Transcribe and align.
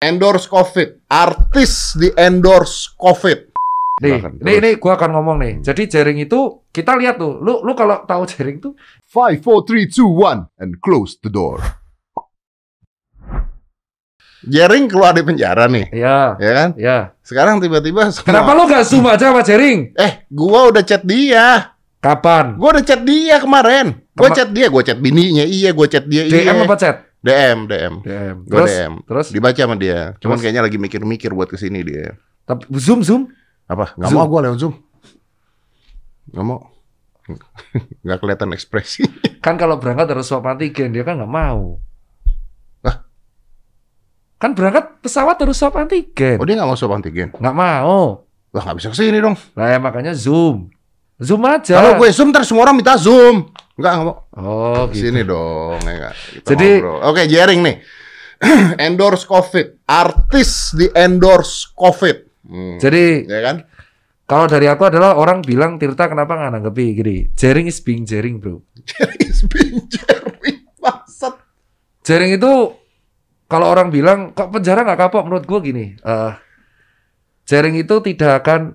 endorse 0.00 0.46
COVID. 0.46 1.08
Artis 1.08 1.96
di 1.96 2.08
endorse 2.14 2.92
COVID. 2.96 3.56
Nih, 3.96 4.20
nih, 4.44 4.56
nih, 4.60 4.74
gua 4.76 5.00
akan 5.00 5.10
ngomong 5.16 5.36
nih. 5.40 5.52
Hmm. 5.56 5.64
Jadi 5.64 5.82
jaring 5.88 6.18
itu 6.20 6.68
kita 6.68 6.92
lihat 7.00 7.16
tuh. 7.16 7.40
Lu, 7.40 7.64
lu 7.64 7.72
kalau 7.72 8.04
tahu 8.04 8.28
jaring 8.28 8.60
tuh, 8.60 8.76
Five, 9.08 9.40
four, 9.40 9.64
three, 9.64 9.88
two, 9.88 10.04
one, 10.04 10.44
and 10.60 10.76
close 10.84 11.16
the 11.24 11.32
door. 11.32 11.56
Jering 14.44 14.86
keluar 14.86 15.16
dari 15.16 15.24
penjara 15.24 15.64
nih, 15.66 15.88
ya, 15.96 16.36
ya 16.36 16.52
kan? 16.52 16.68
ya. 16.76 16.98
Sekarang 17.24 17.56
tiba-tiba 17.58 18.12
semua- 18.12 18.28
Kenapa 18.28 18.52
lu 18.52 18.68
gak 18.68 18.84
zoom 18.84 19.08
aja 19.08 19.32
sama 19.32 19.40
jaring? 19.40 19.96
Eh, 19.96 20.28
gua 20.28 20.68
udah 20.68 20.84
chat 20.84 21.02
dia. 21.02 21.72
Kapan? 21.98 22.54
Gua 22.60 22.76
udah 22.76 22.84
chat 22.84 23.00
dia 23.02 23.40
kemarin. 23.40 23.96
Gua 24.12 24.28
Kema- 24.28 24.36
chat 24.36 24.48
dia, 24.52 24.68
gua 24.68 24.84
chat 24.84 25.00
bininya. 25.00 25.42
Iya, 25.42 25.72
gua 25.72 25.88
chat 25.88 26.04
dia. 26.04 26.28
iya. 26.28 26.52
DM 26.52 26.68
apa 26.68 26.76
chat? 26.76 27.05
DM, 27.26 27.58
DM. 27.66 27.94
DM. 28.00 28.36
Gua 28.46 28.62
Terus, 28.62 28.70
DM. 28.70 28.92
terus, 29.02 29.26
Dibaca 29.34 29.58
sama 29.58 29.74
dia. 29.74 30.14
Cuman 30.22 30.38
Terus? 30.38 30.42
kayaknya 30.46 30.62
lagi 30.62 30.78
mikir-mikir 30.78 31.30
buat 31.34 31.50
ke 31.50 31.58
sini 31.58 31.82
dia. 31.82 32.14
tapi 32.46 32.62
zoom, 32.78 33.02
zoom. 33.02 33.26
Apa? 33.66 33.98
Nggak 33.98 34.10
Zoom. 34.14 34.18
mau 34.22 34.30
gua 34.30 34.40
lewat 34.46 34.58
Zoom. 34.62 34.74
Nggak 36.30 36.44
mau. 36.46 36.60
Nggak 38.06 38.18
kelihatan 38.22 38.54
ekspresi. 38.54 39.02
Kan 39.44 39.58
kalau 39.58 39.82
berangkat 39.82 40.06
harus 40.10 40.26
swab 40.26 40.46
antigen, 40.46 40.90
dia 40.90 41.02
kan 41.02 41.18
nggak 41.18 41.30
mau. 41.30 41.78
Lah? 42.82 43.06
Kan 44.38 44.58
berangkat 44.58 44.98
pesawat 44.98 45.38
harus 45.38 45.54
swab 45.54 45.74
antigen. 45.78 46.38
Oh, 46.38 46.46
dia 46.46 46.58
nggak 46.58 46.66
mau 46.66 46.74
swab 46.74 46.98
antigen. 46.98 47.30
Nggak 47.30 47.54
mau. 47.54 48.26
Wah, 48.50 48.62
nggak 48.66 48.76
bisa 48.78 48.90
ke 48.90 48.98
sini 48.98 49.22
dong. 49.22 49.38
Lah 49.54 49.70
ya 49.70 49.78
makanya 49.78 50.14
zoom. 50.18 50.66
Zoom 51.22 51.46
aja. 51.46 51.78
Kalau 51.78 51.92
gue 51.96 52.10
Zoom, 52.10 52.28
ntar 52.28 52.42
semua 52.42 52.66
orang 52.66 52.76
minta 52.76 52.98
Zoom. 52.98 53.48
Nggak, 53.76 53.92
nggak 53.92 54.06
mau. 54.08 54.16
Oh, 54.40 54.88
gitu. 54.88 55.12
Sini 55.12 55.20
dong. 55.22 55.76
Ya, 55.84 55.92
nggak. 55.92 56.14
Kita 56.40 56.48
Jadi- 56.56 56.80
ngobrol. 56.80 56.98
Oke, 57.04 57.22
Jering 57.28 57.60
nih. 57.60 57.76
endorse 58.86 59.24
COVID. 59.24 59.88
Artis 59.88 60.72
di 60.76 60.86
endorse 60.92 61.72
COVID. 61.72 62.16
Hmm. 62.46 62.76
Jadi 62.78 63.26
ya 63.26 63.40
kan? 63.42 63.56
kalau 64.26 64.50
dari 64.50 64.66
aku 64.66 64.82
adalah 64.90 65.14
orang 65.14 65.38
bilang 65.38 65.78
Tirta 65.78 66.10
kenapa 66.10 66.34
nggak 66.34 66.52
nanggepi 66.58 66.84
gini. 66.98 67.16
Jaring 67.38 67.70
is 67.70 67.78
being 67.78 68.02
jaring, 68.02 68.42
bro. 68.42 68.58
Jering 68.82 69.22
is 69.22 69.40
being 69.46 69.86
Jering. 69.86 70.66
Bangsat. 70.82 71.34
Jaring 72.02 72.34
itu 72.34 72.52
kalau 73.46 73.66
orang 73.70 73.94
bilang 73.94 74.34
kok 74.34 74.50
penjara 74.50 74.82
nggak 74.82 74.98
kapok 75.06 75.26
menurut 75.26 75.46
gua 75.46 75.62
gini. 75.62 75.94
eh 75.94 76.32
jaring 77.46 77.78
itu 77.78 78.02
tidak 78.02 78.42
akan 78.42 78.74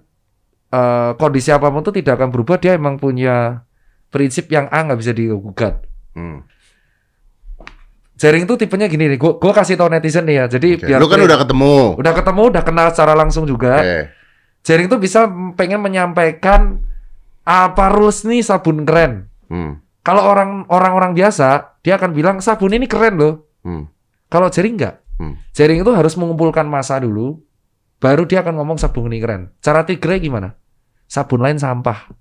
eh, 0.71 1.11
kondisi 1.19 1.51
apa 1.51 1.67
pun 1.67 1.83
itu 1.83 1.91
tidak 1.99 2.19
akan 2.19 2.29
berubah. 2.31 2.55
Dia 2.59 2.79
emang 2.79 2.95
punya 2.95 3.67
prinsip 4.11 4.51
yang 4.51 4.67
A 4.69 4.83
nggak 4.83 4.99
bisa 4.99 5.15
digugat. 5.15 5.81
Hmm. 6.13 6.43
Jaring 8.21 8.45
itu 8.45 8.53
tipenya 8.53 8.85
gini 8.85 9.09
nih. 9.09 9.17
Gua, 9.17 9.41
gua 9.41 9.49
kasih 9.49 9.79
tau 9.79 9.89
netizen 9.89 10.29
nih 10.29 10.45
ya. 10.45 10.45
Jadi 10.45 10.69
Oke. 10.77 10.85
biar 10.85 10.99
Lu 11.01 11.09
kan 11.09 11.25
udah 11.25 11.39
ketemu. 11.41 11.75
udah 11.97 12.13
ketemu, 12.13 12.41
udah 12.53 12.63
kenal 12.67 12.87
secara 12.93 13.17
langsung 13.17 13.49
juga. 13.49 13.81
Oke. 13.81 13.99
Jaring 14.61 14.85
itu 14.93 14.97
bisa 15.01 15.25
pengen 15.57 15.81
menyampaikan 15.81 16.85
apa 17.41 17.89
rules 17.89 18.21
nih 18.21 18.45
sabun 18.45 18.85
keren. 18.85 19.25
Hmm. 19.49 19.81
Kalau 20.05 20.21
orang 20.21 20.69
orang-orang 20.69 21.17
biasa, 21.17 21.81
dia 21.81 21.97
akan 21.97 22.13
bilang 22.13 22.37
sabun 22.45 22.77
ini 22.77 22.85
keren 22.85 23.17
loh. 23.17 23.49
Hmm. 23.65 23.89
Kalau 24.29 24.53
jaring 24.53 24.77
nggak. 24.77 24.95
Hmm. 25.17 25.33
Jaring 25.57 25.81
itu 25.81 25.91
harus 25.93 26.13
mengumpulkan 26.13 26.69
masa 26.69 27.01
dulu, 27.01 27.41
baru 27.97 28.29
dia 28.29 28.45
akan 28.45 28.61
ngomong 28.61 28.77
sabun 28.77 29.09
ini 29.09 29.17
keren. 29.17 29.49
Cara 29.65 29.81
tigre 29.81 30.21
gimana? 30.21 30.53
Sabun 31.09 31.41
lain 31.41 31.57
sampah. 31.57 32.20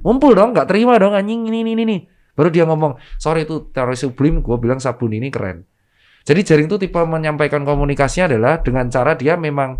Ngumpul 0.00 0.32
dong, 0.32 0.56
nggak 0.56 0.66
terima 0.68 0.96
dong 0.96 1.12
anjing 1.12 1.46
ini 1.48 1.64
ini 1.64 1.72
ini. 1.76 1.98
Baru 2.32 2.48
dia 2.48 2.64
ngomong, 2.64 2.96
sorry 3.20 3.44
itu 3.44 3.68
teroris 3.74 4.00
sublim, 4.00 4.40
gue 4.40 4.56
bilang 4.56 4.80
sabun 4.80 5.12
ini 5.12 5.28
keren. 5.28 5.66
Jadi 6.24 6.40
jaring 6.44 6.68
itu 6.68 6.76
tipe 6.76 7.00
menyampaikan 7.00 7.64
komunikasinya 7.64 8.32
adalah 8.32 8.60
dengan 8.60 8.88
cara 8.92 9.16
dia 9.16 9.36
memang 9.40 9.76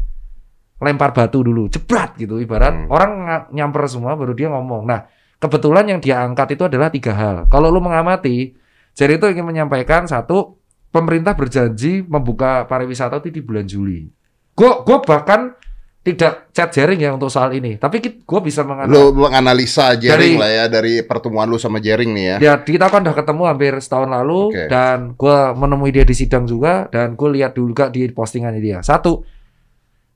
lempar 0.80 1.12
batu 1.12 1.44
dulu, 1.44 1.68
jebrat 1.68 2.16
gitu 2.16 2.40
ibarat 2.40 2.72
Hmm. 2.72 2.88
orang 2.88 3.10
nyamper 3.52 3.84
semua 3.84 4.16
baru 4.16 4.32
dia 4.32 4.48
ngomong. 4.48 4.88
Nah 4.88 5.04
kebetulan 5.36 5.84
yang 5.92 6.00
dia 6.00 6.24
angkat 6.24 6.56
itu 6.56 6.64
adalah 6.64 6.88
tiga 6.88 7.12
hal. 7.12 7.36
Kalau 7.52 7.68
lu 7.68 7.84
mengamati, 7.84 8.56
jaring 8.96 9.20
itu 9.20 9.26
ingin 9.28 9.44
menyampaikan 9.44 10.08
satu 10.08 10.56
pemerintah 10.88 11.36
berjanji 11.36 12.00
membuka 12.08 12.64
pariwisata 12.64 13.20
itu 13.20 13.28
di 13.28 13.40
bulan 13.44 13.68
Juli. 13.68 14.08
Gue 14.56 14.70
gua 14.84 15.04
bahkan 15.04 15.52
tidak 16.00 16.48
chat 16.56 16.72
jaring 16.72 16.96
ya 16.96 17.12
untuk 17.12 17.28
soal 17.28 17.52
ini, 17.52 17.76
tapi 17.76 18.00
gue 18.00 18.40
bisa 18.40 18.64
menganalisis. 18.64 18.96
Lu 18.96 19.12
menganalisa 19.12 19.92
Jering 20.00 20.36
Dari- 20.36 20.40
lah 20.40 20.50
ya 20.50 20.64
dari 20.72 20.92
pertemuan 21.04 21.44
lu 21.44 21.60
sama 21.60 21.76
Jering 21.76 22.16
nih 22.16 22.24
ya. 22.24 22.36
Ya, 22.40 22.54
kita 22.56 22.88
kan 22.88 23.04
udah 23.04 23.12
ketemu 23.12 23.42
hampir 23.44 23.76
setahun 23.76 24.08
lalu 24.08 24.48
Oke. 24.48 24.64
dan 24.72 25.12
gue 25.12 25.38
menemui 25.52 25.92
dia 25.92 26.08
di 26.08 26.16
sidang 26.16 26.48
juga 26.48 26.88
dan 26.88 27.20
gue 27.20 27.28
lihat 27.36 27.52
dulu 27.52 27.76
juga 27.76 27.92
di 27.92 28.08
postingannya 28.08 28.64
dia. 28.64 28.80
Satu, 28.80 29.28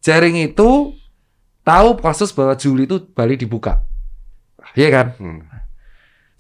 jaring 0.00 0.41
itu 0.41 0.97
tahu 1.61 1.89
kasus 2.00 2.33
bahwa 2.33 2.56
Juli 2.56 2.89
itu 2.89 3.05
Bali 3.12 3.37
dibuka, 3.37 3.84
iya 4.73 4.89
kan? 4.89 5.06
Hmm. 5.21 5.44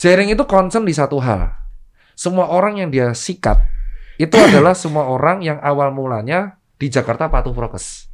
Jaring 0.00 0.32
itu 0.32 0.48
concern 0.48 0.88
di 0.88 0.96
satu 0.96 1.20
hal. 1.20 1.52
Semua 2.16 2.48
orang 2.48 2.80
yang 2.80 2.88
dia 2.88 3.12
sikat 3.12 3.60
itu 4.16 4.40
adalah 4.40 4.72
semua 4.72 5.04
orang 5.04 5.44
yang 5.44 5.60
awal 5.60 5.92
mulanya 5.92 6.56
di 6.80 6.88
Jakarta 6.88 7.28
patuh 7.28 7.52
prokes. 7.52 8.13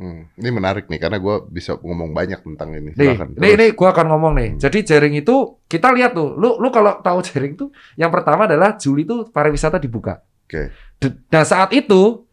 Hmm. 0.00 0.32
Ini 0.32 0.48
menarik 0.48 0.88
nih 0.88 0.96
karena 0.96 1.20
gue 1.20 1.36
bisa 1.52 1.76
ngomong 1.76 2.16
banyak 2.16 2.40
tentang 2.40 2.72
ini. 2.72 2.96
Nih, 2.96 3.12
Silakan, 3.12 3.28
nih, 3.30 3.36
terus. 3.36 3.58
nih, 3.60 3.70
gua 3.76 3.88
akan 3.92 4.06
ngomong 4.08 4.32
nih. 4.32 4.48
Hmm. 4.48 4.58
Jadi 4.58 4.78
jaring 4.80 5.14
itu 5.14 5.36
kita 5.68 5.92
lihat 5.92 6.16
tuh. 6.16 6.32
Lu, 6.34 6.56
lu 6.56 6.72
kalau 6.72 6.96
tahu 6.98 7.20
jaring 7.20 7.52
tuh, 7.52 7.68
yang 7.94 8.08
pertama 8.08 8.48
adalah 8.48 8.80
Juli 8.80 9.04
itu 9.04 9.28
pariwisata 9.28 9.76
dibuka. 9.76 10.24
Oke. 10.48 10.72
D- 10.96 11.28
Nah 11.28 11.44
saat 11.44 11.68
itu 11.70 12.24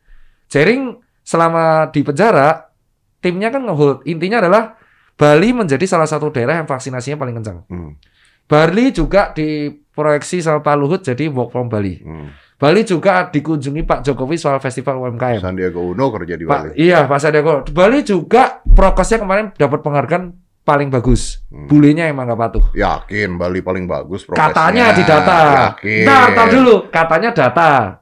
jaring 0.47 0.95
selama 1.22 1.91
di 1.91 2.01
penjara, 2.01 2.72
timnya 3.19 3.51
kan 3.51 3.67
ngehold. 3.67 4.07
Intinya 4.07 4.39
adalah 4.39 4.79
Bali 5.13 5.51
menjadi 5.51 5.84
salah 5.84 6.07
satu 6.07 6.31
daerah 6.31 6.55
yang 6.55 6.66
vaksinasinya 6.66 7.19
paling 7.19 7.35
kencang. 7.35 7.67
Hmm. 7.67 7.99
Bali 8.47 8.95
juga 8.95 9.35
diproyeksi 9.35 10.39
sama 10.39 10.63
Pak 10.63 10.75
Luhut 10.79 11.01
jadi 11.03 11.28
work 11.28 11.51
from 11.51 11.67
Bali. 11.67 11.99
Hmm. 11.99 12.31
Bali 12.57 12.81
juga 12.81 13.29
dikunjungi 13.29 13.85
Pak 13.85 14.01
Jokowi 14.01 14.34
soal 14.34 14.57
festival 14.57 14.97
UMKM. 15.06 15.45
Sandiaga 15.45 15.78
Uno 15.78 16.09
kerja 16.09 16.34
di 16.34 16.41
Bali. 16.41 16.73
Pak, 16.73 16.81
iya 16.81 17.06
Pak 17.06 17.19
Sandiaga. 17.22 17.62
Bali 17.69 18.01
juga 18.01 18.66
prokesnya 18.66 19.22
kemarin 19.22 19.53
dapat 19.53 19.85
penghargaan 19.85 20.34
paling 20.66 20.90
bagus. 20.90 21.46
Hmm. 21.53 21.69
Bulenya 21.69 22.09
emang 22.09 22.25
nggak 22.25 22.41
patuh. 22.41 22.66
Yakin 22.73 23.38
Bali 23.38 23.62
paling 23.62 23.85
bagus 23.85 24.25
prokesnya. 24.25 24.50
Katanya 24.50 24.85
di 24.90 25.03
data. 25.06 25.40
Yakin. 25.69 26.06
Nah, 26.09 26.47
dulu. 26.50 26.75
Katanya 26.90 27.29
data. 27.29 28.01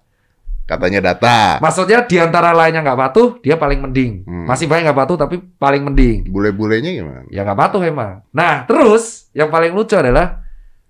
Katanya 0.66 1.14
data. 1.14 1.60
Maksudnya 1.60 2.08
di 2.08 2.16
antara 2.16 2.56
lainnya 2.56 2.80
nggak 2.80 2.98
patuh, 2.98 3.28
dia 3.44 3.60
paling 3.60 3.84
mending. 3.84 4.24
Hmm. 4.24 4.48
Masih 4.48 4.72
banyak 4.72 4.88
nggak 4.88 5.00
patuh, 5.04 5.20
tapi 5.20 5.36
paling 5.60 5.84
mending. 5.84 6.32
Bule-bulenya 6.32 6.96
gimana? 6.96 7.28
Ya 7.28 7.44
nggak 7.44 7.60
patuh 7.60 7.84
emang. 7.84 8.24
Nah, 8.32 8.64
terus 8.64 9.28
yang 9.36 9.52
paling 9.52 9.76
lucu 9.76 10.00
adalah 10.00 10.45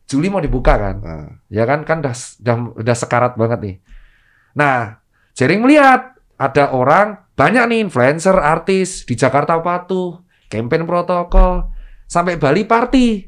Juli 0.06 0.30
mau 0.30 0.42
dibuka 0.42 0.78
kan? 0.78 0.96
Nah, 1.02 1.28
Ya 1.50 1.66
kan 1.66 1.82
kan 1.82 2.02
udah 2.06 2.14
udah, 2.14 2.56
udah 2.78 2.96
sekarat 2.96 3.34
banget 3.38 3.60
nih. 3.62 3.76
Nah, 4.56 5.02
Jering 5.36 5.68
melihat 5.68 6.16
ada 6.40 6.72
orang 6.72 7.20
banyak 7.36 7.64
nih 7.68 7.80
influencer, 7.84 8.40
artis 8.40 9.04
di 9.04 9.20
Jakarta 9.20 9.60
patuh, 9.60 10.24
campaign 10.48 10.88
protokol, 10.88 11.68
sampai 12.08 12.40
Bali 12.40 12.64
party, 12.64 13.28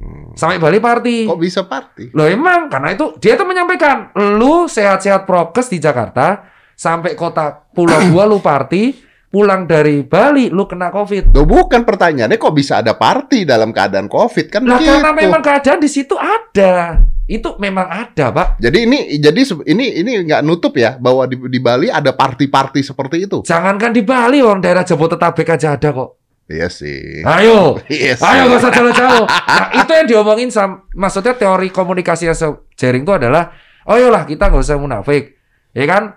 hmm. 0.00 0.32
sampai 0.32 0.56
Bali 0.56 0.80
party. 0.80 1.28
Kok 1.28 1.36
bisa 1.36 1.68
party? 1.68 2.16
Loh 2.16 2.24
emang 2.24 2.72
karena 2.72 2.96
itu 2.96 3.12
dia 3.20 3.36
tuh 3.36 3.44
menyampaikan, 3.44 4.08
lu 4.16 4.64
sehat-sehat 4.64 5.28
prokes 5.28 5.68
di 5.68 5.76
Jakarta, 5.76 6.48
sampai 6.72 7.12
kota 7.12 7.68
Pulau 7.76 8.00
Gua 8.08 8.24
lu 8.24 8.40
party, 8.40 8.96
pulang 9.28 9.68
dari 9.68 10.00
Bali 10.02 10.48
lu 10.48 10.64
kena 10.64 10.88
Covid. 10.88 11.36
Loh, 11.36 11.44
bukan 11.44 11.84
pertanyaannya 11.84 12.40
kok 12.40 12.54
bisa 12.56 12.80
ada 12.80 12.96
party 12.96 13.44
dalam 13.44 13.70
keadaan 13.76 14.08
COVID 14.08 14.46
kan 14.48 14.64
Lah 14.64 14.80
begitu. 14.80 14.88
karena 14.96 15.10
memang 15.12 15.40
keadaan 15.44 15.78
di 15.80 15.90
situ 15.92 16.16
ada. 16.16 17.04
Itu 17.28 17.60
memang 17.60 17.84
ada, 17.92 18.32
Pak. 18.32 18.56
Jadi 18.56 18.88
ini 18.88 18.98
jadi 19.20 19.40
ini 19.68 20.00
ini 20.00 20.12
nggak 20.24 20.40
nutup 20.40 20.72
ya 20.80 20.96
bahwa 20.96 21.28
di, 21.28 21.36
di 21.36 21.60
Bali 21.60 21.92
ada 21.92 22.16
party-party 22.16 22.80
seperti 22.80 23.28
itu. 23.28 23.44
Jangankan 23.44 23.92
di 23.92 24.00
Bali, 24.00 24.40
orang 24.40 24.64
daerah 24.64 24.80
Jabodetabek 24.80 25.44
aja 25.52 25.76
ada 25.76 25.92
kok. 25.92 26.16
Iya 26.48 26.72
sih. 26.72 27.20
Ayo, 27.28 27.76
Iya 27.92 28.16
sih. 28.16 28.24
ayo 28.24 28.48
gak 28.48 28.60
usah 28.64 28.72
jauh-jauh. 28.72 29.26
Nah, 29.28 29.68
itu 29.84 29.90
yang 29.92 30.06
diomongin 30.08 30.48
sam 30.48 30.88
maksudnya 30.96 31.36
teori 31.36 31.68
komunikasi 31.68 32.32
yang 32.32 32.56
jaring 32.72 33.04
itu 33.04 33.12
adalah, 33.12 33.52
oh 33.84 34.00
yolah 34.00 34.24
kita 34.24 34.48
nggak 34.48 34.64
usah 34.64 34.80
munafik, 34.80 35.36
ya 35.76 35.84
kan? 35.84 36.16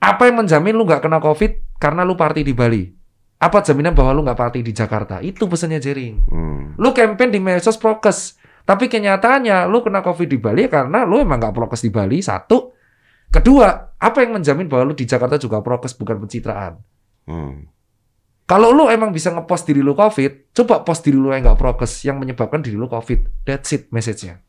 Apa 0.00 0.32
yang 0.32 0.40
menjamin 0.40 0.72
lu 0.72 0.88
nggak 0.88 1.04
kena 1.04 1.20
COVID 1.20 1.76
karena 1.76 2.08
lu 2.08 2.16
party 2.16 2.40
di 2.40 2.56
Bali? 2.56 2.88
Apa 3.40 3.60
jaminan 3.60 3.92
bahwa 3.92 4.16
lu 4.16 4.24
nggak 4.24 4.40
party 4.40 4.60
di 4.64 4.72
Jakarta? 4.72 5.20
Itu 5.20 5.44
pesannya 5.44 5.76
jaring. 5.76 6.14
Hmm. 6.28 6.64
Lu 6.80 6.96
campaign 6.96 7.28
di 7.28 7.40
medsos 7.40 7.76
prokes, 7.76 8.40
tapi 8.64 8.88
kenyataannya 8.88 9.68
lu 9.68 9.84
kena 9.84 10.00
COVID 10.00 10.28
di 10.28 10.40
Bali 10.40 10.68
karena 10.72 11.04
lu 11.04 11.20
emang 11.20 11.36
nggak 11.36 11.52
prokes 11.52 11.84
di 11.84 11.92
Bali. 11.92 12.24
Satu, 12.24 12.72
kedua, 13.28 13.96
apa 14.00 14.24
yang 14.24 14.40
menjamin 14.40 14.68
bahwa 14.72 14.88
lu 14.88 14.94
di 14.96 15.04
Jakarta 15.04 15.36
juga 15.36 15.60
prokes 15.60 15.92
bukan 15.96 16.16
pencitraan? 16.24 16.80
Hmm. 17.28 17.68
Kalau 18.48 18.74
lu 18.74 18.90
emang 18.90 19.14
bisa 19.14 19.30
ngepost 19.30 19.68
diri 19.68 19.78
lu 19.78 19.94
COVID, 19.94 20.50
coba 20.50 20.82
post 20.82 21.06
diri 21.06 21.14
lu 21.14 21.30
yang 21.30 21.46
nggak 21.46 21.60
prokes 21.60 22.02
yang 22.02 22.18
menyebabkan 22.18 22.58
diri 22.64 22.74
lu 22.74 22.90
COVID. 22.90 23.46
That's 23.46 23.70
it 23.76 23.92
message-nya. 23.94 24.42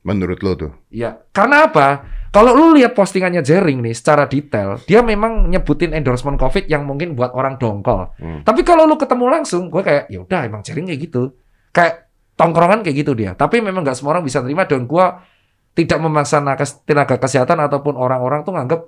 Menurut 0.00 0.40
lo 0.40 0.52
tuh. 0.56 0.72
Ya, 0.88 1.20
karena 1.36 1.68
apa? 1.68 2.08
Kalau 2.30 2.54
lu 2.54 2.78
lihat 2.78 2.94
postingannya 2.94 3.42
Jering 3.42 3.82
nih 3.82 3.92
secara 3.92 4.30
detail, 4.30 4.78
dia 4.86 5.02
memang 5.02 5.50
nyebutin 5.50 5.90
endorsement 5.90 6.38
COVID 6.38 6.70
yang 6.70 6.86
mungkin 6.86 7.18
buat 7.18 7.34
orang 7.34 7.58
dongkol. 7.58 8.14
Hmm. 8.16 8.40
Tapi 8.46 8.62
kalau 8.62 8.86
lu 8.86 8.94
ketemu 8.94 9.26
langsung, 9.26 9.66
gue 9.66 9.82
kayak 9.82 10.06
ya 10.08 10.22
udah 10.22 10.46
emang 10.46 10.62
Jering 10.62 10.86
kayak 10.88 11.00
gitu. 11.10 11.34
Kayak 11.74 12.06
tongkrongan 12.38 12.86
kayak 12.86 12.96
gitu 13.02 13.12
dia. 13.18 13.34
Tapi 13.34 13.58
memang 13.58 13.82
nggak 13.82 13.98
semua 13.98 14.16
orang 14.16 14.24
bisa 14.24 14.40
terima 14.40 14.64
dan 14.64 14.86
gue 14.86 15.06
tidak 15.74 15.98
memaksa 15.98 16.38
tenaga 16.86 17.18
kesehatan 17.18 17.58
ataupun 17.66 17.98
orang-orang 17.98 18.46
tuh 18.46 18.54
nganggap 18.54 18.80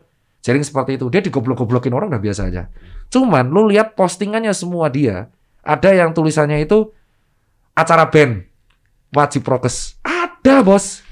Jering 0.42 0.62
seperti 0.62 0.98
itu. 0.98 1.06
Dia 1.10 1.22
digoblok-goblokin 1.22 1.94
orang 1.94 2.14
udah 2.14 2.22
biasa 2.22 2.50
aja. 2.50 2.70
Cuman 3.10 3.50
lu 3.50 3.70
lihat 3.70 3.98
postingannya 3.98 4.50
semua 4.54 4.86
dia, 4.86 5.30
ada 5.62 5.90
yang 5.90 6.14
tulisannya 6.14 6.62
itu 6.62 6.90
acara 7.74 8.06
band 8.06 8.46
wajib 9.14 9.42
prokes. 9.46 9.98
Ada, 10.42 10.60
Bos. 10.66 11.06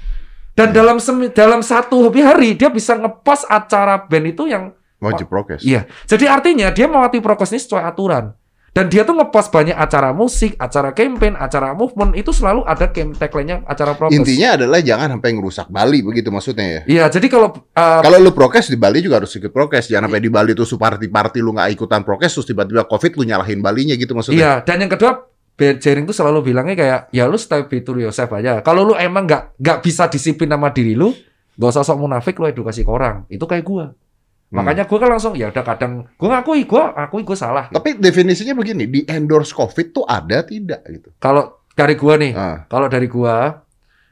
Dan 0.51 0.75
dalam 0.75 0.99
semi, 0.99 1.31
dalam 1.31 1.63
satu 1.63 2.11
hari 2.11 2.59
dia 2.59 2.67
bisa 2.67 2.99
ngepost 2.99 3.47
acara 3.47 4.03
band 4.03 4.35
itu 4.35 4.45
yang 4.51 4.75
Wajib 5.01 5.33
prokes. 5.33 5.65
Iya. 5.65 5.89
Jadi 6.05 6.29
artinya 6.29 6.69
dia 6.69 6.85
mewati 6.85 7.17
prokes 7.17 7.49
ini 7.49 7.57
sesuai 7.57 7.81
aturan. 7.89 8.37
Dan 8.71 8.87
dia 8.87 9.03
tuh 9.03 9.19
ngepost 9.19 9.51
banyak 9.51 9.75
acara 9.75 10.15
musik, 10.15 10.55
acara 10.55 10.95
campaign, 10.95 11.35
acara 11.35 11.75
movement 11.75 12.15
itu 12.15 12.31
selalu 12.31 12.63
ada 12.63 12.87
tagline-nya 12.87 13.67
acara 13.67 13.99
prokes. 13.99 14.15
Intinya 14.15 14.55
adalah 14.55 14.79
jangan 14.79 15.17
sampai 15.17 15.29
ngerusak 15.35 15.67
Bali 15.67 15.99
begitu 15.99 16.31
maksudnya 16.31 16.79
ya. 16.79 16.81
Iya, 16.87 17.05
jadi 17.11 17.27
kalau 17.27 17.51
uh, 17.51 17.99
Kalau 17.99 18.17
lu 18.21 18.31
prokes 18.31 18.71
di 18.71 18.79
Bali 18.79 19.03
juga 19.03 19.19
harus 19.19 19.35
ikut 19.35 19.51
prokes. 19.51 19.91
Jangan 19.91 20.07
sampai 20.07 20.23
di 20.23 20.31
Bali 20.31 20.55
tuh 20.55 20.63
party-party 20.63 21.43
lu 21.43 21.51
nggak 21.51 21.75
ikutan 21.75 21.99
prokes 22.05 22.31
terus 22.31 22.47
tiba-tiba 22.47 22.87
Covid 22.87 23.11
lu 23.19 23.27
nyalahin 23.27 23.59
Balinya 23.59 23.97
gitu 23.97 24.15
maksudnya. 24.15 24.39
iya, 24.39 24.53
dan 24.63 24.79
yang 24.79 24.91
kedua 24.93 25.30
Jering 25.57 26.09
tuh 26.09 26.15
selalu 26.17 26.53
bilangnya 26.53 26.73
kayak 26.73 26.99
ya 27.13 27.29
lu 27.29 27.37
stay 27.37 27.61
be 27.69 27.85
true 27.85 28.01
yourself 28.01 28.33
aja. 28.33 28.65
Kalau 28.65 28.81
lu 28.81 28.97
emang 28.97 29.29
nggak 29.29 29.61
nggak 29.61 29.77
bisa 29.85 30.09
disiplin 30.09 30.49
sama 30.49 30.73
diri 30.73 30.97
lu, 30.97 31.13
gak 31.53 31.69
usah 31.69 31.85
sok 31.85 32.01
munafik 32.01 32.33
lu 32.41 32.49
edukasi 32.49 32.81
ke 32.81 32.89
orang. 32.89 33.29
Itu 33.29 33.45
kayak 33.45 33.61
gua. 33.61 33.85
Hmm. 33.93 34.57
Makanya 34.57 34.89
gua 34.89 34.97
kan 34.97 35.09
langsung 35.13 35.37
ya 35.37 35.53
udah 35.53 35.61
kadang 35.61 36.09
gua 36.17 36.41
ngakui 36.41 36.65
gua 36.65 36.97
akui 36.97 37.21
gua 37.21 37.37
salah. 37.37 37.65
Tapi 37.69 38.01
definisinya 38.01 38.57
begini, 38.57 38.89
di 38.89 38.99
endorse 39.05 39.53
Covid 39.53 39.93
tuh 39.93 40.03
ada 40.09 40.41
tidak 40.41 40.81
gitu. 40.89 41.13
Kalau 41.21 41.61
dari 41.77 41.93
gua 41.93 42.17
nih, 42.17 42.31
Ah, 42.33 42.65
Kalau 42.65 42.89
dari 42.89 43.05
gua, 43.05 43.61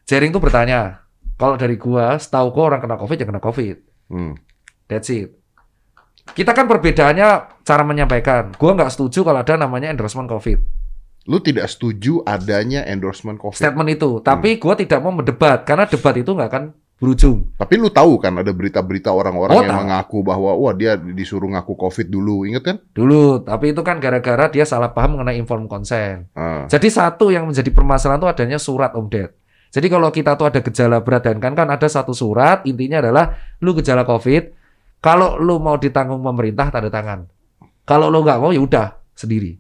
Jering 0.05 0.29
tuh 0.29 0.41
bertanya, 0.41 1.01
kalau 1.35 1.57
dari 1.57 1.81
gua, 1.81 2.15
setahu 2.21 2.53
gua 2.53 2.63
orang 2.75 2.81
kena 2.85 2.95
COVID 2.95 3.17
ya 3.17 3.25
kena 3.25 3.41
COVID. 3.41 3.75
hmm. 4.13 4.33
That's 4.85 5.09
it. 5.09 5.33
Kita 6.29 6.53
kan 6.53 6.69
perbedaannya 6.69 7.29
cara 7.65 7.81
menyampaikan. 7.81 8.53
Gua 8.53 8.77
nggak 8.77 8.93
setuju 8.93 9.25
kalau 9.25 9.41
ada 9.41 9.57
namanya 9.57 9.89
endorsement 9.89 10.29
COVID. 10.29 10.78
Lu 11.29 11.37
tidak 11.37 11.69
setuju 11.69 12.25
adanya 12.25 12.81
endorsement 12.89 13.37
Covid. 13.37 13.61
Statement 13.61 13.89
itu. 13.93 14.17
Tapi 14.19 14.57
gua 14.57 14.73
tidak 14.73 14.97
mau 14.99 15.13
mendebat 15.13 15.61
karena 15.61 15.85
debat 15.85 16.17
itu 16.17 16.33
nggak 16.33 16.49
akan 16.49 16.63
berujung. 16.99 17.47
Tapi 17.55 17.79
lu 17.79 17.87
tahu 17.87 18.19
kan 18.19 18.41
ada 18.41 18.51
berita-berita 18.51 19.13
orang-orang 19.13 19.55
Oh, 19.55 19.61
yang 19.63 19.71
tahu. 19.71 19.81
mengaku 19.85 20.17
bahwa 20.19 20.51
wah 20.57 20.73
dia 20.75 20.97
disuruh 20.99 21.47
ngaku 21.47 21.77
Covid 21.77 22.11
dulu, 22.11 22.43
inget 22.43 22.65
kan? 22.65 22.75
Dulu, 22.91 23.45
tapi 23.45 23.71
itu 23.71 23.79
kan 23.85 24.01
gara-gara 24.03 24.51
dia 24.51 24.67
salah 24.67 24.91
paham 24.91 25.15
mengenai 25.15 25.39
inform 25.39 25.71
consent. 25.71 26.27
Ah. 26.35 26.67
Jadi 26.67 26.91
satu 26.91 27.31
yang 27.31 27.47
menjadi 27.47 27.71
permasalahan 27.71 28.19
itu 28.19 28.27
adanya 28.27 28.57
surat 28.59 28.91
Om 28.91 29.07
Ded. 29.07 29.31
Jadi 29.69 29.87
kalau 29.87 30.09
kita 30.09 30.33
tuh 30.35 30.49
ada 30.49 30.59
gejala 30.59 30.99
berat 30.99 31.29
dan 31.29 31.37
kan 31.37 31.53
kan 31.53 31.69
ada 31.69 31.85
satu 31.85 32.09
surat 32.11 32.65
intinya 32.65 32.99
adalah 32.99 33.37
lu 33.61 33.71
gejala 33.77 34.01
COVID, 34.03 34.51
kalau 34.99 35.37
lu 35.39 35.61
mau 35.61 35.77
ditanggung 35.77 36.19
pemerintah 36.19 36.67
tanda 36.67 36.89
tangan. 36.89 37.29
Kalau 37.87 38.11
lu 38.11 38.25
nggak 38.25 38.41
mau 38.41 38.51
ya 38.51 38.59
udah 38.59 38.97
sendiri. 39.15 39.55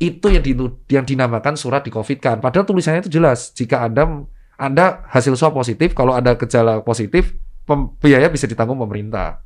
Itu 0.00 0.32
yang 0.32 0.40
di, 0.40 0.56
yang 0.88 1.04
dinamakan 1.04 1.60
surat 1.60 1.84
di 1.84 1.92
COVID 1.92 2.18
kan. 2.24 2.36
Padahal 2.40 2.64
tulisannya 2.64 3.04
itu 3.04 3.20
jelas. 3.20 3.52
Jika 3.52 3.84
Anda 3.84 4.24
Anda 4.56 5.04
hasil 5.12 5.36
swab 5.36 5.52
positif, 5.52 5.92
kalau 5.92 6.16
ada 6.16 6.40
gejala 6.40 6.80
positif, 6.80 7.36
pem- 7.68 7.92
biaya 8.00 8.32
bisa 8.32 8.48
ditanggung 8.48 8.80
pemerintah. 8.80 9.44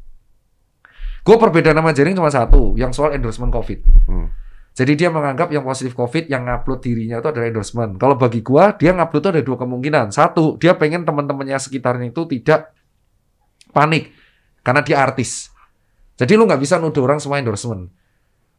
Gue 1.26 1.36
perbedaan 1.40 1.74
sama 1.74 1.90
Jering 1.90 2.14
cuma 2.14 2.30
satu, 2.30 2.78
yang 2.78 2.94
soal 2.94 3.18
endorsement 3.18 3.50
COVID. 3.50 3.78
Hmm. 4.06 4.28
Jadi 4.74 4.98
dia 4.98 5.06
menganggap 5.06 5.54
yang 5.54 5.62
positif 5.62 5.94
COVID 5.94 6.26
yang 6.26 6.50
ngupload 6.50 6.82
dirinya 6.82 7.22
itu 7.22 7.30
adalah 7.30 7.46
endorsement. 7.46 7.94
Kalau 7.94 8.18
bagi 8.18 8.42
gua, 8.42 8.74
dia 8.74 8.90
ngupload 8.90 9.22
itu 9.22 9.30
ada 9.30 9.42
dua 9.46 9.56
kemungkinan. 9.62 10.10
Satu, 10.10 10.58
dia 10.58 10.74
pengen 10.74 11.06
teman-temannya 11.06 11.62
sekitarnya 11.62 12.10
itu 12.10 12.26
tidak 12.26 12.74
panik 13.70 14.10
karena 14.66 14.82
dia 14.82 14.98
artis. 14.98 15.54
Jadi 16.18 16.34
lu 16.34 16.50
nggak 16.50 16.58
bisa 16.58 16.82
nuduh 16.82 17.06
orang 17.06 17.22
semua 17.22 17.38
endorsement. 17.38 17.86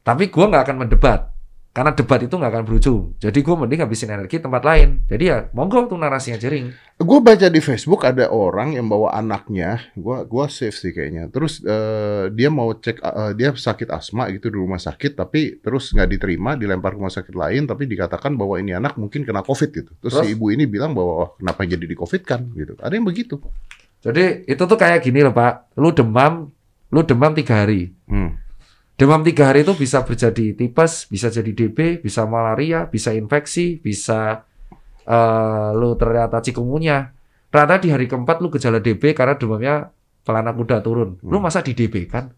Tapi 0.07 0.31
gua 0.31 0.47
nggak 0.47 0.63
akan 0.71 0.77
mendebat 0.87 1.34
karena 1.75 1.91
debat 1.91 2.23
itu 2.23 2.31
nggak 2.31 2.51
akan 2.55 2.63
berujung. 2.63 3.19
Jadi 3.19 3.43
gua 3.43 3.59
mending 3.59 3.83
habisin 3.83 4.07
energi 4.07 4.39
tempat 4.39 4.63
lain. 4.63 5.03
Jadi 5.11 5.23
ya 5.27 5.51
monggo 5.51 5.91
tuh 5.91 5.99
narasinya 5.99 6.39
jering. 6.39 6.71
Gue 6.95 7.19
baca 7.19 7.51
di 7.51 7.59
Facebook 7.59 8.07
ada 8.07 8.31
orang 8.31 8.79
yang 8.79 8.87
bawa 8.87 9.11
anaknya, 9.11 9.83
gua 9.99 10.23
gua 10.23 10.47
save 10.47 10.71
sih 10.71 10.95
kayaknya. 10.95 11.27
Terus 11.27 11.59
eh, 11.67 12.31
dia 12.31 12.47
mau 12.47 12.71
cek, 12.71 13.03
eh, 13.03 13.31
dia 13.35 13.51
sakit 13.51 13.91
asma 13.91 14.31
gitu 14.31 14.47
di 14.47 14.55
rumah 14.55 14.79
sakit, 14.79 15.19
tapi 15.19 15.59
terus 15.59 15.91
nggak 15.91 16.15
diterima, 16.15 16.55
dilempar 16.55 16.95
ke 16.95 17.03
rumah 17.03 17.11
sakit 17.11 17.35
lain, 17.35 17.67
tapi 17.67 17.91
dikatakan 17.91 18.39
bahwa 18.39 18.55
ini 18.55 18.71
anak 18.71 18.95
mungkin 18.95 19.27
kena 19.27 19.43
COVID 19.43 19.69
gitu. 19.75 19.91
Terus, 19.99 20.15
si 20.15 20.31
Terus? 20.31 20.31
ibu 20.31 20.55
ini 20.55 20.63
bilang 20.71 20.95
bahwa 20.95 21.27
"Wah, 21.27 21.29
kenapa 21.35 21.67
jadi 21.67 21.83
di 21.83 21.97
COVID 21.99 22.21
kan 22.23 22.55
gitu. 22.55 22.79
Ada 22.79 22.95
yang 22.95 23.03
begitu. 23.03 23.35
Jadi 23.99 24.47
itu 24.47 24.63
tuh 24.63 24.79
kayak 24.79 25.03
gini 25.03 25.27
loh 25.27 25.35
Pak. 25.35 25.75
Lu 25.75 25.91
demam, 25.91 26.47
lu 26.87 27.01
demam 27.03 27.35
tiga 27.35 27.67
hari. 27.67 27.91
Hmm. 28.07 28.44
Demam 28.95 29.27
tiga 29.27 29.51
hari 29.51 29.67
itu 29.67 29.75
bisa 29.75 30.07
terjadi 30.07 30.55
tipes, 30.55 31.11
bisa 31.11 31.27
jadi 31.27 31.51
DB, 31.51 31.99
bisa 31.99 32.23
malaria, 32.23 32.87
bisa 32.87 33.11
infeksi, 33.11 33.83
bisa 33.83 34.47
eh 35.03 35.69
lu 35.75 35.99
ternyata 35.99 36.39
cikungunya. 36.39 37.11
Ternyata 37.51 37.75
di 37.83 37.89
hari 37.91 38.07
keempat 38.07 38.39
lu 38.39 38.47
gejala 38.51 38.79
DB 38.79 39.11
karena 39.11 39.35
demamnya 39.35 39.75
pelana 40.23 40.55
kuda 40.55 40.79
turun. 40.79 41.19
Lu 41.27 41.37
Hmm. 41.37 41.43
masa 41.43 41.59
di 41.59 41.75
DB 41.75 42.07
kan? 42.07 42.31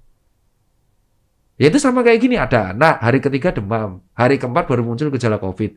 Ya 1.57 1.69
itu 1.69 1.77
sama 1.81 2.01
kayak 2.06 2.19
gini 2.21 2.38
ada. 2.38 2.74
Nah 2.74 3.01
hari 3.01 3.21
ketiga 3.21 3.53
demam, 3.53 4.01
hari 4.13 4.38
keempat 4.42 4.65
baru 4.69 4.81
muncul 4.86 5.10
gejala 5.13 5.38
COVID. 5.42 5.74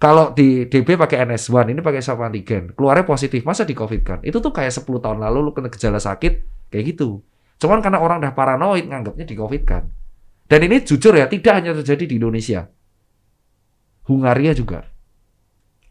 Kalau 0.00 0.32
di 0.32 0.64
DB 0.64 0.96
pakai 0.96 1.28
NS1, 1.28 1.70
ini 1.76 1.84
pakai 1.84 2.00
swab 2.00 2.24
antigen, 2.24 2.72
keluarnya 2.72 3.04
positif, 3.04 3.44
masa 3.44 3.68
di 3.68 3.76
COVID 3.76 4.00
kan? 4.00 4.18
Itu 4.24 4.40
tuh 4.40 4.48
kayak 4.48 4.72
10 4.72 4.96
tahun 4.96 5.20
lalu 5.20 5.38
lu 5.44 5.52
kena 5.52 5.68
gejala 5.68 6.00
sakit, 6.00 6.32
kayak 6.72 6.84
gitu. 6.96 7.20
Cuman 7.60 7.84
karena 7.84 8.00
orang 8.00 8.24
udah 8.24 8.32
paranoid 8.32 8.88
nganggapnya 8.88 9.28
di 9.28 9.36
COVID 9.36 9.62
kan. 9.68 9.84
Dan 10.48 10.66
ini 10.66 10.82
jujur 10.82 11.14
ya, 11.14 11.28
tidak 11.28 11.60
hanya 11.60 11.76
terjadi 11.76 12.04
di 12.10 12.14
Indonesia. 12.16 12.66
Hungaria 14.08 14.56
juga. 14.56 14.88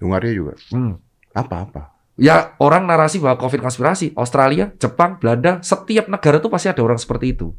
Hungaria 0.02 0.34
juga. 0.36 0.54
Hmm. 0.74 1.00
Apa-apa? 1.32 1.96
Ya 2.20 2.58
orang 2.60 2.84
narasi 2.84 3.24
bahwa 3.24 3.40
COVID 3.40 3.64
konspirasi. 3.64 4.12
Australia, 4.20 4.76
Jepang, 4.76 5.22
Belanda, 5.22 5.64
setiap 5.64 6.12
negara 6.12 6.44
tuh 6.44 6.52
pasti 6.52 6.68
ada 6.68 6.84
orang 6.84 7.00
seperti 7.00 7.38
itu. 7.38 7.56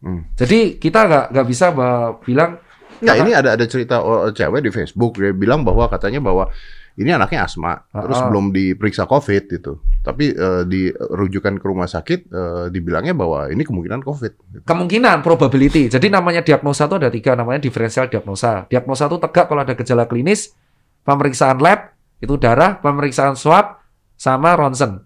Hmm. 0.00 0.32
Jadi 0.38 0.80
kita 0.80 1.04
nggak 1.04 1.24
nggak 1.34 1.46
bisa 1.50 1.66
bah- 1.76 2.16
bilang 2.24 2.62
Karena- 3.04 3.20
ini 3.20 3.32
ada 3.36 3.50
ada 3.58 3.64
cerita 3.68 4.00
oh, 4.00 4.32
cewek 4.32 4.64
di 4.64 4.70
Facebook 4.72 5.20
dia 5.20 5.36
bilang 5.36 5.60
bahwa 5.66 5.84
katanya 5.92 6.24
bahwa 6.24 6.48
ini 6.96 7.12
anaknya 7.12 7.44
asma, 7.44 7.76
terus 7.92 8.16
Ah-ah. 8.16 8.28
belum 8.32 8.56
diperiksa 8.56 9.04
COVID 9.04 9.42
gitu. 9.52 9.84
Tapi 10.00 10.32
eh, 10.32 10.62
di 10.64 10.88
rujukan 10.92 11.60
ke 11.60 11.64
rumah 11.68 11.84
sakit 11.84 12.20
eh, 12.32 12.64
dibilangnya 12.72 13.12
bahwa 13.12 13.52
ini 13.52 13.62
kemungkinan 13.68 14.00
COVID. 14.00 14.32
gitu. 14.32 14.64
kemungkinan 14.64 15.20
probability. 15.20 15.92
Jadi 15.92 16.08
namanya 16.08 16.40
diagnosa 16.40 16.88
itu 16.88 16.96
ada 16.96 17.12
tiga, 17.12 17.36
namanya 17.36 17.60
diferensial 17.60 18.08
diagnosa. 18.08 18.64
Diagnosa 18.72 19.12
itu 19.12 19.20
tegak 19.20 19.44
kalau 19.44 19.60
ada 19.60 19.76
gejala 19.76 20.08
klinis, 20.08 20.56
pemeriksaan 21.04 21.60
lab, 21.60 21.92
itu 22.16 22.34
darah, 22.40 22.80
pemeriksaan 22.80 23.36
swab, 23.36 23.76
sama 24.16 24.56
ronsen. 24.56 25.04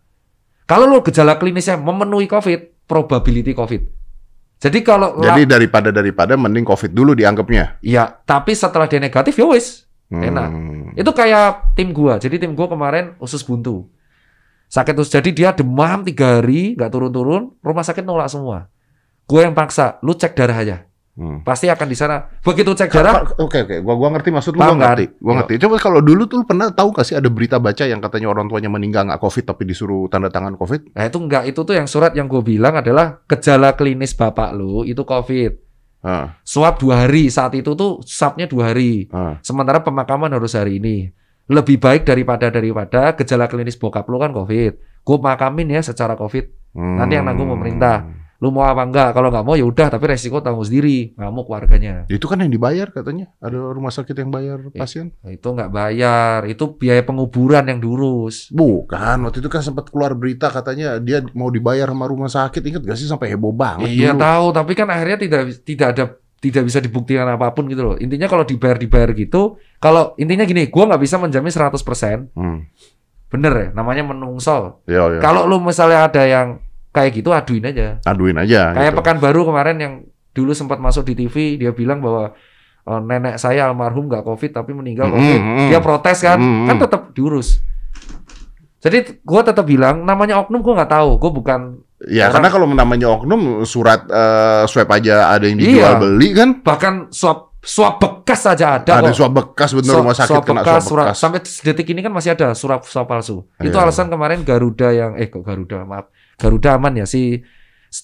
Kalau 0.70 0.87
lo 0.87 1.02
gejala 1.02 1.35
klinisnya 1.42 1.75
memenuhi 1.75 2.30
COVID, 2.30 2.87
probability 2.87 3.50
COVID. 3.59 3.82
Jadi 4.61 4.78
kalau 4.87 5.18
Jadi 5.18 5.49
daripada 5.49 5.90
daripada 5.90 6.38
mending 6.38 6.62
COVID 6.68 6.92
dulu 6.94 7.18
dianggapnya. 7.18 7.82
ya, 7.82 8.06
tapi 8.23 8.54
setelah 8.54 8.87
dia 8.87 9.02
negatif 9.02 9.35
ya 9.35 9.49
wis. 9.50 9.89
Hmm. 10.11 10.26
Enak. 10.26 10.50
Itu 10.99 11.11
kayak 11.14 11.79
tim 11.79 11.95
gua. 11.95 12.19
Jadi 12.19 12.43
tim 12.43 12.52
gua 12.59 12.67
kemarin 12.67 13.14
usus 13.23 13.47
buntu. 13.47 13.87
Sakit 14.67 14.95
usus. 14.99 15.11
Jadi 15.11 15.31
dia 15.31 15.55
demam 15.55 16.02
tiga 16.02 16.38
hari, 16.38 16.75
nggak 16.75 16.90
turun-turun, 16.90 17.55
rumah 17.62 17.83
sakit 17.87 18.02
nolak 18.02 18.31
semua. 18.31 18.71
Gue 19.26 19.47
yang 19.47 19.55
paksa, 19.55 20.02
lu 20.02 20.14
cek 20.14 20.35
darah 20.35 20.59
aja. 20.59 20.76
Hmm. 21.14 21.43
Pasti 21.47 21.71
akan 21.71 21.87
di 21.90 21.95
sana. 21.99 22.26
Begitu 22.43 22.75
cek 22.75 22.90
darah, 22.90 23.23
Oke 23.38 23.62
oke, 23.67 23.76
gua 23.83 23.95
gua 23.95 24.09
ngerti 24.14 24.31
maksud 24.35 24.55
lu, 24.55 24.62
gua 24.62 24.75
kan? 24.75 24.79
ngerti. 24.79 25.07
Gua 25.23 25.33
ngerti. 25.43 25.55
Coba 25.62 25.75
kalau 25.79 26.00
dulu 26.02 26.26
tuh 26.26 26.43
lu 26.43 26.45
pernah 26.47 26.71
tahu 26.71 26.90
gak 26.95 27.07
sih 27.07 27.14
ada 27.19 27.31
berita 27.31 27.59
baca 27.62 27.87
yang 27.87 28.02
katanya 28.02 28.31
orang 28.31 28.50
tuanya 28.50 28.71
meninggal 28.71 29.07
nggak 29.07 29.23
COVID 29.23 29.45
tapi 29.47 29.62
disuruh 29.67 30.11
tanda 30.11 30.31
tangan 30.31 30.59
COVID? 30.59 30.95
Nah 30.95 31.05
itu 31.07 31.19
enggak, 31.19 31.43
itu 31.50 31.61
tuh 31.62 31.75
yang 31.79 31.87
surat 31.87 32.14
yang 32.19 32.26
gue 32.26 32.43
bilang 32.43 32.79
adalah 32.79 33.23
gejala 33.31 33.79
klinis 33.79 34.14
bapak 34.19 34.55
lu 34.55 34.83
itu 34.83 35.02
COVID. 35.07 35.70
Ah, 36.00 36.40
Swab 36.42 36.80
dua 36.80 37.04
hari, 37.04 37.28
saat 37.28 37.52
itu 37.52 37.76
tuh 37.76 38.00
swabnya 38.09 38.49
dua 38.49 38.73
hari. 38.73 39.04
ah. 39.12 39.37
Sementara 39.45 39.85
pemakaman 39.85 40.33
harus 40.33 40.57
hari 40.57 40.80
ini. 40.80 41.12
Lebih 41.50 41.76
baik 41.76 42.07
daripada 42.07 42.47
daripada 42.49 43.12
gejala 43.12 43.50
klinis 43.50 43.75
bokap 43.75 44.07
lu 44.07 44.16
kan 44.16 44.30
COVID. 44.30 45.02
Gue 45.02 45.16
makamin 45.19 45.69
ya 45.69 45.83
secara 45.83 46.14
COVID. 46.14 46.73
Nanti 46.73 47.19
yang 47.19 47.26
nanggung 47.26 47.50
Hmm. 47.50 47.59
pemerintah. 47.59 47.97
Lu 48.40 48.49
mau 48.49 48.64
apa 48.64 48.80
enggak? 48.80 49.12
Kalau 49.12 49.28
nggak 49.28 49.44
mau 49.44 49.52
ya 49.52 49.62
udah, 49.62 49.92
tapi 49.92 50.09
resiko 50.09 50.40
tanggung 50.40 50.64
sendiri, 50.64 51.12
ngamuk 51.12 51.44
keluarganya. 51.44 52.09
Itu 52.09 52.25
kan 52.25 52.40
yang 52.40 52.49
dibayar 52.49 52.88
katanya. 52.88 53.28
Ada 53.37 53.61
rumah 53.70 53.92
sakit 53.92 54.16
yang 54.16 54.28
bayar 54.28 54.64
Iya. 54.64 54.80
pasien. 54.80 55.12
Nah, 55.20 55.28
itu 55.28 55.44
nggak 55.44 55.68
bayar, 55.68 56.38
itu 56.44 56.64
biaya 56.73 57.04
penguburan 57.04 57.62
yang 57.62 57.78
diurus. 57.78 58.49
Bukan, 58.49 59.16
waktu 59.23 59.38
itu 59.38 59.49
kan 59.49 59.61
sempat 59.61 59.88
keluar 59.88 60.12
berita 60.14 60.49
katanya 60.49 60.97
dia 60.97 61.20
mau 61.30 61.49
dibayar 61.49 61.85
sama 61.87 62.04
rumah 62.04 62.26
sakit. 62.26 62.62
Ingat 62.62 62.82
gak 62.82 62.97
sih 62.97 63.04
sampai 63.04 63.28
heboh 63.28 63.52
banget 63.52 63.87
Iya 63.87 64.11
dulu. 64.11 64.20
tahu, 64.20 64.47
tapi 64.54 64.73
kan 64.73 64.88
akhirnya 64.88 65.18
tidak 65.18 65.40
tidak 65.61 65.88
ada 65.90 66.04
tidak 66.40 66.62
bisa 66.64 66.80
dibuktikan 66.80 67.28
apa 67.28 67.52
pun 67.52 67.68
gitu 67.68 67.85
loh. 67.85 67.97
Intinya 67.97 68.25
kalau 68.25 68.42
dibayar 68.42 68.75
dibayar 68.75 69.12
gitu, 69.12 69.61
kalau 69.76 70.16
intinya 70.16 70.42
gini, 70.42 70.73
gua 70.73 70.88
nggak 70.88 71.02
bisa 71.04 71.20
menjamin 71.20 71.52
100%, 71.52 72.32
Hmm. 72.32 72.64
bener 73.28 73.52
ya, 73.52 73.68
namanya 73.73 74.00
menungso. 74.02 74.80
Ya, 74.85 75.04
ya. 75.06 75.20
Kalau 75.20 75.44
lu 75.44 75.61
misalnya 75.61 76.09
ada 76.09 76.25
yang 76.25 76.56
kayak 76.90 77.11
gitu, 77.14 77.30
aduin 77.30 77.64
aja. 77.64 77.99
Aduin 78.02 78.37
aja. 78.37 78.70
Kayak 78.73 78.90
gitu. 78.90 78.99
Pekanbaru 78.99 79.40
kemarin 79.44 79.76
yang 79.76 79.94
dulu 80.30 80.52
sempat 80.52 80.76
masuk 80.76 81.02
di 81.04 81.14
TV, 81.16 81.35
dia 81.56 81.70
bilang 81.70 81.99
bahwa 81.99 82.35
eh, 82.80 83.00
nenek 83.00 83.37
saya 83.37 83.66
almarhum 83.66 84.06
nggak 84.06 84.23
covid 84.23 84.50
tapi 84.52 84.73
meninggal 84.73 85.09
covid. 85.09 85.38
mm, 85.38 85.50
mm. 85.56 85.68
Dia 85.68 85.80
protes 85.80 86.18
kan, 86.18 86.37
Mm, 86.37 86.66
kan 86.66 86.76
mm. 86.76 86.82
tetap 86.82 87.02
diurus. 87.12 87.61
Jadi 88.80 89.20
gua 89.20 89.44
tetap 89.44 89.62
bilang 89.62 90.02
namanya 90.02 90.40
oknum 90.40 90.59
gua 90.59 90.75
nggak 90.78 90.92
tahu, 90.92 91.11
gua 91.16 91.30
bukan 91.30 91.61
Ya, 92.00 92.32
Orang- 92.32 92.40
karena 92.40 92.49
kalau 92.49 92.66
namanya 92.66 93.12
oknum 93.12 93.40
surat 93.62 94.09
eh, 94.09 94.64
swab 94.64 94.88
aja 94.88 95.28
ada 95.28 95.44
yang 95.44 95.61
dijual 95.61 95.92
Iya. 95.94 96.00
beli 96.00 96.28
kan. 96.32 96.49
bahkan 96.59 96.94
swab 97.12 97.52
swab 97.61 98.00
bekas 98.00 98.40
saja 98.40 98.80
ada 98.80 99.04
Ada 99.04 99.12
kok. 99.12 99.20
swab 99.20 99.32
bekas 99.37 99.76
bener 99.76 99.92
Swab- 99.92 100.00
rumah 100.00 100.16
sakit 100.16 100.32
swab 100.32 100.42
kena 100.42 100.61
bekas, 100.64 100.73
swab 100.73 100.88
surat- 100.88 101.06
bekas. 101.12 101.18
sampai 101.20 101.38
detik 101.44 101.87
ini 101.87 102.00
kan 102.00 102.09
masih 102.09 102.32
ada 102.32 102.56
surat 102.56 102.80
swab 102.82 103.04
palsu. 103.04 103.44
Itu 103.59 103.68
Iya. 103.70 103.85
alasan 103.85 104.09
kemarin 104.09 104.40
Garuda 104.40 104.88
yang 104.90 105.12
eh 105.14 105.28
kok 105.28 105.44
Garuda 105.44 105.85
maaf 105.85 106.09
Garuda 106.40 106.80
aman 106.80 106.97
ya 106.97 107.04
si 107.04 107.44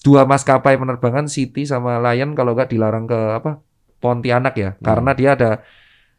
dua 0.05 0.29
maskapai 0.29 0.77
penerbangan 0.77 1.25
City 1.25 1.65
sama 1.65 1.97
Lion 1.97 2.37
kalau 2.37 2.53
nggak 2.53 2.69
dilarang 2.69 3.09
ke 3.09 3.17
apa 3.17 3.63
Pontianak 3.97 4.53
ya 4.53 4.77
Hmm. 4.77 4.83
karena 4.85 5.11
dia 5.17 5.29
ada 5.33 5.51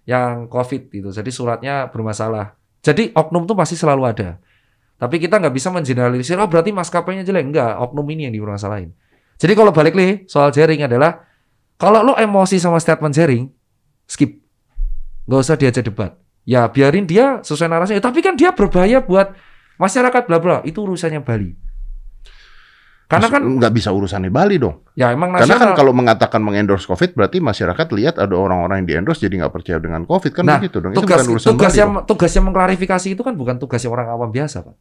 yang 0.03 0.49
COVID 0.51 0.89
gitu. 0.91 1.09
Jadi 1.15 1.31
suratnya 1.31 1.87
bermasalah. 1.93 2.57
Jadi 2.81 3.13
oknum 3.13 3.45
tuh 3.45 3.55
pasti 3.55 3.77
selalu 3.77 4.03
ada. 4.09 4.41
Tapi 4.99 5.21
kita 5.23 5.39
nggak 5.39 5.55
bisa 5.55 5.71
mengeneralisir, 5.71 6.35
oh 6.41 6.49
berarti 6.51 6.75
maskapainya 6.75 7.23
jelek. 7.23 7.55
Enggak, 7.55 7.79
oknum 7.79 8.03
ini 8.11 8.27
yang 8.27 8.35
dipermasalahin. 8.35 8.91
Jadi 9.39 9.53
kalau 9.55 9.71
balik 9.71 9.95
nih 9.95 10.27
soal 10.27 10.51
jaring 10.51 10.83
adalah, 10.83 11.23
kalau 11.79 12.03
lo 12.03 12.19
emosi 12.19 12.59
sama 12.59 12.83
statement 12.83 13.15
jaring, 13.15 13.47
skip. 14.11 14.43
Nggak 15.29 15.39
usah 15.45 15.55
diajak 15.61 15.85
debat. 15.87 16.17
Ya 16.49 16.65
biarin 16.67 17.05
dia 17.07 17.45
sesuai 17.45 17.69
narasinya. 17.71 18.03
Tapi 18.03 18.19
kan 18.25 18.35
dia 18.35 18.51
berbahaya 18.51 19.05
buat 19.05 19.37
masyarakat 19.77 20.25
bla 20.27 20.39
bla. 20.41 20.57
Itu 20.65 20.89
urusannya 20.89 21.21
Bali. 21.23 21.53
Karena 23.09 23.33
kan 23.33 23.41
nggak 23.41 23.73
bisa 23.73 23.89
urusannya 23.89 24.29
Bali 24.29 24.61
dong. 24.61 24.85
ya 24.93 25.09
emang 25.17 25.33
Karena 25.33 25.57
kan 25.57 25.73
nasional. 25.73 25.81
kalau 25.81 25.93
mengatakan 25.97 26.45
mengendorse 26.45 26.85
COVID 26.85 27.17
berarti 27.17 27.41
masyarakat 27.41 27.87
lihat 27.97 28.21
ada 28.21 28.37
orang-orang 28.37 28.85
yang 28.85 28.89
diendorse 29.01 29.25
jadi 29.25 29.41
nggak 29.41 29.55
percaya 29.57 29.81
dengan 29.81 30.05
COVID 30.05 30.29
kan 30.37 30.45
Nah, 30.45 30.61
begitu 30.61 30.77
dong. 30.85 30.93
Itu 30.93 31.01
tugas 31.01 31.25
bukan 31.25 31.33
urusan 31.33 31.49
tugas 31.57 31.73
Bali 31.73 31.81
yang 31.81 31.91
dong. 31.97 32.05
tugas 32.05 32.31
yang 32.37 32.45
mengklarifikasi 32.53 33.09
itu 33.17 33.23
kan 33.25 33.33
bukan 33.33 33.57
tugasnya 33.57 33.89
orang 33.89 34.13
awam 34.13 34.29
biasa 34.29 34.61
pak. 34.61 34.77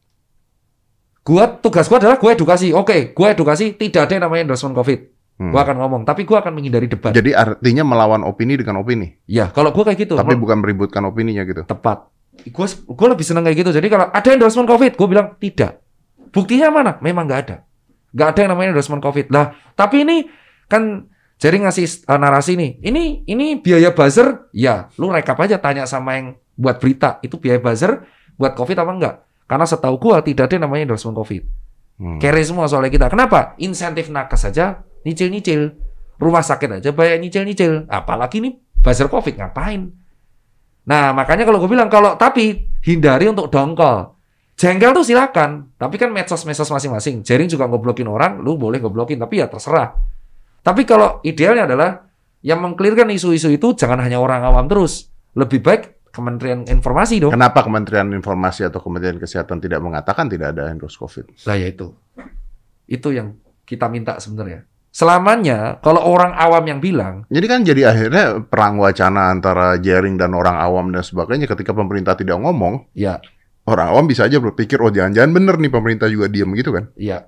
Gua 1.23 1.43
tugas 1.59 1.87
gua 1.87 1.97
adalah 1.99 2.17
gua 2.19 2.31
edukasi. 2.31 2.71
Oke, 2.71 3.11
gua 3.11 3.31
edukasi 3.31 3.75
tidak 3.75 4.07
ada 4.07 4.13
yang 4.15 4.23
namanya 4.27 4.51
endorsement 4.51 4.75
COVID. 4.75 4.99
Hmm. 5.37 5.51
Gua 5.53 5.61
akan 5.63 5.75
ngomong, 5.77 6.01
tapi 6.03 6.23
gua 6.23 6.39
akan 6.41 6.51
menghindari 6.51 6.87
debat. 6.87 7.11
Jadi 7.13 7.31
artinya 7.31 7.83
melawan 7.85 8.25
opini 8.25 8.57
dengan 8.57 8.81
opini, 8.81 9.21
ya, 9.23 9.53
kalau 9.53 9.69
gua 9.69 9.85
kayak 9.87 10.07
gitu, 10.07 10.13
tapi 10.17 10.33
bukan 10.33 10.57
meributkan 10.59 11.03
opininya 11.05 11.45
gitu. 11.45 11.61
tepat. 11.63 12.09
Gua 12.49 12.65
gua 12.91 13.07
lebih 13.13 13.23
seneng 13.23 13.43
kayak 13.45 13.63
gitu. 13.63 13.71
Jadi 13.75 13.87
kalau 13.87 14.07
ada 14.09 14.29
endorsement 14.33 14.65
COVID, 14.65 14.97
gua 14.97 15.07
bilang 15.07 15.27
tidak. 15.37 15.79
Buktinya 16.31 16.71
mana? 16.73 16.91
Memang 16.99 17.23
nggak 17.27 17.41
ada. 17.47 17.55
Nggak 18.11 18.27
ada 18.33 18.39
yang 18.43 18.51
namanya 18.55 18.69
endorsement 18.75 19.03
COVID. 19.03 19.27
Lah, 19.31 19.55
tapi 19.75 20.03
ini 20.07 20.27
kan 20.67 21.07
jadi 21.37 21.61
ngasih 21.61 22.09
uh, 22.09 22.19
narasi 22.19 22.57
nih. 22.57 22.71
Ini 22.81 23.29
ini 23.29 23.61
biaya 23.61 23.93
buzzer, 23.93 24.49
ya, 24.51 24.89
lu 24.97 25.13
rekap 25.13 25.37
aja 25.37 25.61
tanya 25.61 25.85
sama 25.85 26.17
yang 26.17 26.33
buat 26.57 26.81
berita, 26.81 27.21
itu 27.21 27.37
biaya 27.37 27.61
buzzer 27.61 28.03
buat 28.35 28.57
COVID 28.57 28.77
apa 28.81 28.91
enggak? 28.91 29.15
Karena 29.45 29.65
setahu 29.69 29.95
gua 30.01 30.25
tidak 30.25 30.49
ada 30.49 30.59
yang 30.59 30.65
namanya 30.65 30.91
endorsement 30.91 31.15
COVID. 31.15 31.43
Hmm. 31.97 32.17
Kere 32.21 32.41
semua 32.45 32.65
soalnya 32.69 32.93
kita. 32.93 33.07
Kenapa? 33.09 33.57
Insentif 33.57 34.09
nakes 34.09 34.49
saja 34.49 34.85
nyicil-nyicil. 35.05 35.73
Rumah 36.17 36.41
sakit 36.41 36.81
aja 36.81 36.89
bayar 36.93 37.21
nyicil-nyicil. 37.21 37.85
Apalagi 37.89 38.41
nih 38.41 38.53
buzzer 38.81 39.05
COVID 39.09 39.37
ngapain? 39.37 39.93
Nah, 40.87 41.11
makanya 41.13 41.43
kalau 41.43 41.61
gue 41.61 41.69
bilang 41.69 41.91
kalau 41.91 42.17
tapi 42.17 42.65
hindari 42.81 43.29
untuk 43.29 43.51
dongkol. 43.53 44.16
Jengkel 44.57 44.89
tuh 44.89 45.05
silakan, 45.05 45.69
tapi 45.77 46.01
kan 46.01 46.09
medsos-medsos 46.09 46.65
masing-masing. 46.73 47.21
Jaring 47.21 47.45
juga 47.45 47.69
ngoblokin 47.69 48.09
orang, 48.09 48.41
lu 48.41 48.57
boleh 48.57 48.81
ngoblokin, 48.81 49.21
tapi 49.21 49.37
ya 49.37 49.45
terserah. 49.45 49.93
Tapi 50.65 50.81
kalau 50.81 51.21
idealnya 51.21 51.69
adalah 51.69 52.09
yang 52.41 52.65
mengklirkan 52.65 53.05
isu-isu 53.13 53.53
itu 53.53 53.77
jangan 53.77 54.01
hanya 54.01 54.17
orang 54.17 54.41
awam 54.41 54.65
terus. 54.65 55.13
Lebih 55.37 55.61
baik 55.61 56.09
Kementerian 56.09 56.65
Informasi 56.65 57.21
dong. 57.21 57.37
Kenapa 57.37 57.61
Kementerian 57.61 58.09
Informasi 58.09 58.65
atau 58.65 58.81
Kementerian 58.81 59.21
Kesehatan 59.21 59.61
tidak 59.61 59.77
mengatakan 59.77 60.25
tidak 60.25 60.57
ada 60.57 60.73
endorse 60.73 60.97
COVID? 60.97 61.45
Lah 61.45 61.53
ya 61.53 61.69
itu. 61.69 61.93
Itu 62.89 63.13
yang 63.13 63.37
kita 63.61 63.85
minta 63.93 64.17
sebenarnya. 64.17 64.65
Selamanya 64.89 65.77
kalau 65.85 66.01
orang 66.01 66.33
awam 66.33 66.65
yang 66.65 66.81
bilang, 66.81 67.29
Jadi 67.29 67.45
kan 67.45 67.61
jadi 67.61 67.93
akhirnya 67.93 68.41
perang 68.41 68.81
wacana 68.81 69.29
antara 69.29 69.77
jaring 69.77 70.17
dan 70.17 70.33
orang 70.33 70.57
awam 70.57 70.89
dan 70.89 71.05
sebagainya 71.05 71.45
ketika 71.45 71.77
pemerintah 71.77 72.17
tidak 72.17 72.41
ngomong, 72.41 72.89
ya, 72.97 73.21
orang 73.67 73.87
awam 73.91 74.05
bisa 74.07 74.25
aja 74.25 74.39
berpikir 74.39 74.79
oh 74.79 74.89
jangan-jangan 74.89 75.31
bener 75.35 75.55
nih 75.59 75.71
pemerintah 75.71 76.07
juga 76.07 76.31
diam 76.31 76.55
gitu 76.55 76.71
kan. 76.71 76.89
ya. 76.95 77.27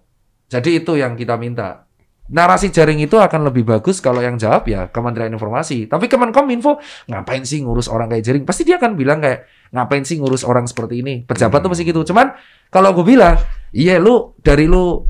Jadi 0.50 0.82
itu 0.82 0.98
yang 0.98 1.14
kita 1.14 1.38
minta. 1.38 1.86
Narasi 2.30 2.70
jaring 2.70 3.02
itu 3.02 3.18
akan 3.18 3.50
lebih 3.50 3.66
bagus 3.66 3.98
kalau 4.02 4.22
yang 4.22 4.38
jawab 4.38 4.66
ya 4.70 4.90
Kementerian 4.90 5.34
Informasi. 5.34 5.90
Tapi 5.90 6.06
Kemenkominfo 6.06 6.78
ngapain 7.10 7.42
sih 7.42 7.62
ngurus 7.66 7.90
orang 7.90 8.10
kayak 8.10 8.24
jaring? 8.26 8.44
Pasti 8.46 8.66
dia 8.66 8.78
akan 8.78 8.94
bilang 8.94 9.18
kayak 9.18 9.50
ngapain 9.74 10.06
sih 10.06 10.22
ngurus 10.22 10.46
orang 10.46 10.70
seperti 10.70 11.02
ini? 11.02 11.26
Pejabat 11.26 11.66
tuh 11.66 11.70
pasti 11.74 11.86
gitu. 11.86 12.02
Cuman 12.06 12.34
kalau 12.70 12.94
gue 12.98 13.06
bilang, 13.06 13.38
iya 13.74 13.98
lu 13.98 14.38
dari 14.46 14.70
lu 14.70 15.06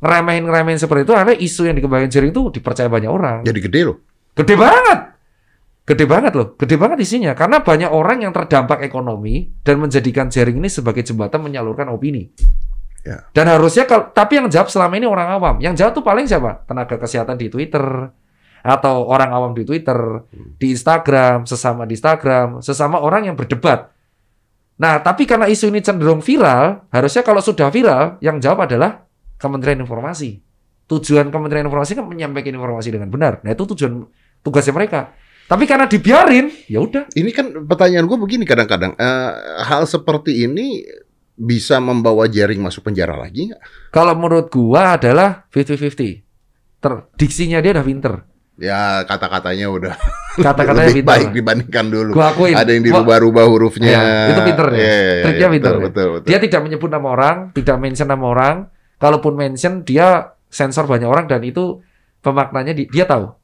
ngeremehin 0.00 0.48
ngeremehin 0.48 0.80
seperti 0.80 1.04
itu, 1.08 1.12
akhirnya 1.12 1.36
isu 1.40 1.62
yang 1.68 1.76
dikembangin 1.76 2.08
jaring 2.08 2.32
itu 2.32 2.42
dipercaya 2.48 2.88
banyak 2.88 3.12
orang. 3.12 3.36
Jadi 3.44 3.60
gede 3.60 3.80
loh. 3.92 3.96
Gede 4.32 4.56
banget. 4.56 5.11
Gede 5.82 6.06
banget 6.06 6.32
loh. 6.38 6.54
Gede 6.54 6.78
banget 6.78 7.02
isinya. 7.02 7.34
Karena 7.34 7.58
banyak 7.58 7.90
orang 7.90 8.22
yang 8.22 8.30
terdampak 8.30 8.86
ekonomi 8.86 9.50
dan 9.66 9.82
menjadikan 9.82 10.30
jaring 10.30 10.62
ini 10.62 10.70
sebagai 10.70 11.02
jembatan 11.02 11.42
menyalurkan 11.42 11.90
opini. 11.90 12.30
Ya. 13.02 13.26
Dan 13.34 13.50
harusnya 13.50 13.82
kalau 13.82 14.14
tapi 14.14 14.38
yang 14.38 14.46
jawab 14.46 14.70
selama 14.70 14.94
ini 14.94 15.10
orang 15.10 15.28
awam. 15.34 15.54
Yang 15.58 15.82
jawab 15.82 15.92
tuh 15.98 16.04
paling 16.06 16.26
siapa? 16.30 16.62
Tenaga 16.70 16.94
kesehatan 17.02 17.34
di 17.34 17.50
Twitter 17.50 17.82
atau 18.62 19.10
orang 19.10 19.34
awam 19.34 19.52
di 19.58 19.66
Twitter, 19.66 20.22
di 20.30 20.70
Instagram, 20.70 21.50
sesama 21.50 21.82
di 21.82 21.98
Instagram, 21.98 22.62
sesama 22.62 23.02
orang 23.02 23.26
yang 23.26 23.34
berdebat. 23.34 23.90
Nah, 24.78 25.02
tapi 25.02 25.26
karena 25.26 25.50
isu 25.50 25.74
ini 25.74 25.82
cenderung 25.82 26.22
viral, 26.22 26.86
harusnya 26.94 27.26
kalau 27.26 27.42
sudah 27.42 27.74
viral, 27.74 28.22
yang 28.22 28.38
jawab 28.38 28.70
adalah 28.70 29.02
Kementerian 29.34 29.82
Informasi. 29.82 30.38
Tujuan 30.86 31.34
Kementerian 31.34 31.66
Informasi 31.66 31.98
kan 31.98 32.06
menyampaikan 32.06 32.54
informasi 32.54 32.94
dengan 32.94 33.10
benar. 33.10 33.42
Nah, 33.42 33.50
itu 33.50 33.66
tujuan 33.74 34.06
tugasnya 34.46 34.74
mereka. 34.74 35.10
Tapi 35.44 35.64
karena 35.64 35.84
dibiarin, 35.84 36.46
ya 36.64 36.80
udah. 36.80 37.12
Ini 37.12 37.30
kan 37.30 37.46
pertanyaan 37.64 38.04
gue 38.04 38.16
begini 38.16 38.44
kadang-kadang 38.44 38.94
eh, 38.94 39.30
hal 39.62 39.84
seperti 39.84 40.44
ini 40.44 40.80
bisa 41.32 41.76
membawa 41.76 42.24
jaring 42.24 42.60
masuk 42.60 42.84
penjara 42.84 43.16
lagi 43.16 43.50
nggak? 43.50 43.60
Kalau 43.90 44.12
menurut 44.14 44.48
gua 44.48 44.96
adalah 44.96 45.48
50-50. 45.48 46.22
Ter, 46.78 46.92
diksinya 47.14 47.58
dia 47.58 47.72
udah 47.72 47.84
pinter. 47.84 48.14
Ya 48.56 49.02
kata-katanya 49.02 49.66
udah 49.68 49.94
Kata-katanya 50.38 50.88
lebih 50.88 51.02
pinter. 51.02 51.12
baik 51.12 51.28
dibandingkan 51.32 51.84
dulu. 51.88 52.10
Gua 52.14 52.26
akuin. 52.30 52.54
Ada 52.54 52.70
yang 52.70 52.84
dirubah-rubah 52.84 53.44
hurufnya. 53.48 53.90
Ya, 53.90 54.02
itu 54.28 54.40
pinter 54.44 54.66
ya. 54.70 54.76
Iya, 54.76 54.92
iya, 54.92 55.22
Triknya 55.24 55.40
iya, 55.40 55.54
pinter 55.56 55.72
betul, 55.72 55.80
ya. 55.80 55.86
betul, 55.88 56.06
betul. 56.12 56.28
Dia 56.28 56.38
tidak 56.38 56.60
menyebut 56.62 56.90
nama 56.90 57.08
orang, 57.10 57.36
tidak 57.52 57.76
mention 57.76 58.08
nama 58.08 58.24
orang. 58.24 58.56
Kalaupun 58.96 59.32
mention, 59.34 59.72
dia 59.82 60.08
sensor 60.46 60.84
banyak 60.84 61.08
orang 61.08 61.26
dan 61.26 61.42
itu 61.42 61.80
pemaknanya 62.20 62.72
di- 62.72 62.86
dia 62.86 63.02
tahu. 63.02 63.34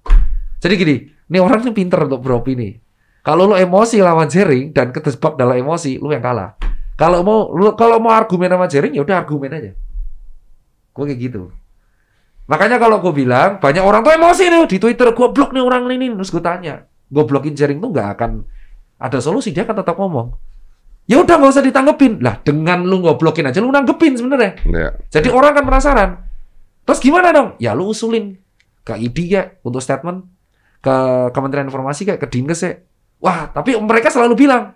Jadi 0.61 0.75
gini, 0.77 0.97
ini 1.29 1.39
orang 1.39 1.61
ini 1.65 1.73
pinter 1.77 2.01
untuk 2.09 2.25
beropini. 2.25 2.81
Kalau 3.21 3.45
lu 3.45 3.55
emosi 3.61 4.01
lawan 4.01 4.29
jaring 4.29 4.73
dan 4.73 4.89
ketebak 4.89 5.37
dalam 5.37 5.61
emosi, 5.61 6.01
lu 6.01 6.09
yang 6.09 6.25
kalah. 6.25 6.57
Kalau 6.97 7.21
mau 7.21 7.53
lu 7.53 7.77
kalau 7.77 8.01
mau 8.01 8.17
argumen 8.17 8.49
sama 8.49 8.67
jaring 8.67 8.97
ya 8.97 9.05
udah 9.05 9.17
argumen 9.21 9.53
aja. 9.53 9.73
Gue 10.97 11.05
kayak 11.05 11.21
gitu. 11.21 11.53
Makanya 12.49 12.81
kalau 12.81 13.05
gue 13.05 13.13
bilang 13.13 13.61
banyak 13.61 13.85
orang 13.85 14.01
tuh 14.01 14.17
emosi 14.17 14.49
nih 14.49 14.65
di 14.65 14.79
Twitter, 14.81 15.13
gue 15.13 15.29
blok 15.29 15.53
nih 15.53 15.61
orang 15.61 15.85
ini, 15.93 16.09
terus 16.17 16.33
gue 16.33 16.41
tanya, 16.41 16.89
gue 17.13 17.25
blokin 17.29 17.53
jaring 17.53 17.77
tuh 17.77 17.93
nggak 17.93 18.09
akan 18.17 18.31
ada 18.97 19.19
solusi, 19.21 19.53
dia 19.53 19.69
akan 19.69 19.85
tetap 19.85 20.01
ngomong. 20.01 20.33
Ya 21.05 21.21
udah 21.21 21.37
nggak 21.37 21.53
usah 21.53 21.65
ditanggepin. 21.65 22.25
Lah 22.25 22.41
dengan 22.41 22.85
lu 22.85 23.05
blokin 23.05 23.49
aja 23.49 23.61
lu 23.61 23.69
nanggepin 23.69 24.17
sebenarnya. 24.17 24.57
Ya. 24.65 24.89
Jadi 25.13 25.29
orang 25.29 25.53
kan 25.53 25.65
penasaran. 25.69 26.11
Terus 26.89 27.01
gimana 27.05 27.33
dong? 27.37 27.49
Ya 27.61 27.77
lu 27.77 27.93
usulin 27.93 28.41
ke 28.85 28.97
ID 28.97 29.19
ya 29.29 29.43
untuk 29.61 29.85
statement 29.85 30.25
ke 30.79 30.97
Kementerian 31.35 31.67
Informasi 31.67 32.07
kayak 32.07 32.21
ke 32.23 32.29
Dinkes 32.31 32.61
ya. 32.63 32.73
Wah, 33.19 33.51
tapi 33.51 33.75
mereka 33.79 34.09
selalu 34.15 34.47
bilang, 34.47 34.75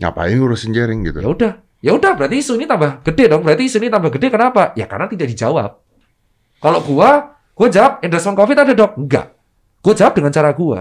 Ngapain 0.00 0.34
ngurusin 0.34 0.74
jaring 0.74 1.06
gitu? 1.06 1.22
ya 1.22 1.28
udah, 1.30 1.52
ya 1.78 1.92
udah 1.94 2.12
berarti 2.18 2.42
isu 2.42 2.58
ini 2.58 2.66
tambah 2.66 3.04
gede 3.06 3.30
dong. 3.30 3.46
Berarti 3.46 3.68
isu 3.68 3.78
ini 3.78 3.88
tambah 3.92 4.10
gede 4.10 4.26
kenapa? 4.32 4.74
Ya 4.74 4.90
karena 4.90 5.06
tidak 5.06 5.30
dijawab. 5.30 5.70
Kalau 6.58 6.80
gua 6.82 7.34
Gue 7.54 7.70
jawab, 7.70 8.02
endorsement 8.02 8.34
COVID 8.34 8.56
ada 8.66 8.74
dok? 8.74 8.98
Enggak. 8.98 9.26
Gue 9.78 9.94
jawab 9.94 10.18
dengan 10.18 10.34
cara 10.34 10.50
gue. 10.50 10.80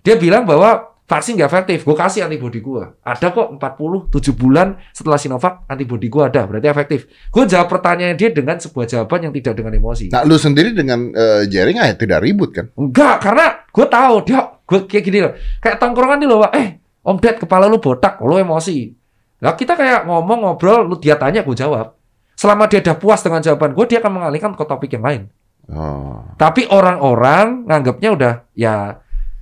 Dia 0.00 0.16
bilang 0.16 0.48
bahwa 0.48 0.96
vaksin 1.10 1.34
nggak 1.34 1.50
efektif. 1.50 1.78
Gue 1.82 1.98
kasih 1.98 2.22
antibody 2.22 2.62
gue. 2.62 2.86
Ada 3.02 3.34
kok 3.34 3.58
40, 3.58 4.14
7 4.14 4.30
bulan 4.38 4.78
setelah 4.94 5.18
Sinovac, 5.18 5.66
antibody 5.66 6.06
gue 6.06 6.22
ada. 6.22 6.46
Berarti 6.46 6.70
efektif. 6.70 7.10
Gue 7.34 7.50
jawab 7.50 7.66
pertanyaan 7.66 8.14
dia 8.14 8.30
dengan 8.30 8.62
sebuah 8.62 8.86
jawaban 8.86 9.26
yang 9.26 9.32
tidak 9.34 9.58
dengan 9.58 9.74
emosi. 9.74 10.14
Nah, 10.14 10.22
lu 10.22 10.38
sendiri 10.38 10.70
dengan 10.70 11.10
uh, 11.10 11.42
jaring 11.50 11.82
ah 11.82 11.90
tidak 11.98 12.22
ribut 12.22 12.54
kan? 12.54 12.70
Enggak, 12.78 13.26
karena 13.26 13.66
gue 13.66 13.86
tahu 13.90 14.14
dia 14.22 14.40
gue 14.62 14.78
kayak 14.86 15.02
gini 15.02 15.18
loh. 15.26 15.32
Kayak 15.58 15.76
tongkrongan 15.82 16.18
nih 16.22 16.28
loh. 16.30 16.46
Eh, 16.54 16.78
Om 17.02 17.18
Ded, 17.18 17.42
kepala 17.42 17.66
lu 17.66 17.82
botak, 17.82 18.22
lu 18.22 18.38
emosi. 18.38 18.94
Nah, 19.42 19.58
kita 19.58 19.74
kayak 19.74 20.06
ngomong, 20.06 20.46
ngobrol, 20.46 20.86
lu 20.86 20.94
dia 21.00 21.18
tanya, 21.18 21.42
gue 21.42 21.56
jawab. 21.58 21.96
Selama 22.38 22.70
dia 22.70 22.78
udah 22.84 22.96
puas 22.96 23.18
dengan 23.24 23.42
jawaban 23.42 23.74
gue, 23.74 23.84
dia 23.88 23.98
akan 23.98 24.12
mengalihkan 24.20 24.52
ke 24.54 24.64
topik 24.68 24.94
yang 24.94 25.04
lain. 25.04 25.22
Oh. 25.70 26.22
Tapi 26.38 26.70
orang-orang 26.70 27.66
nganggapnya 27.66 28.10
udah 28.14 28.32
ya 28.54 29.00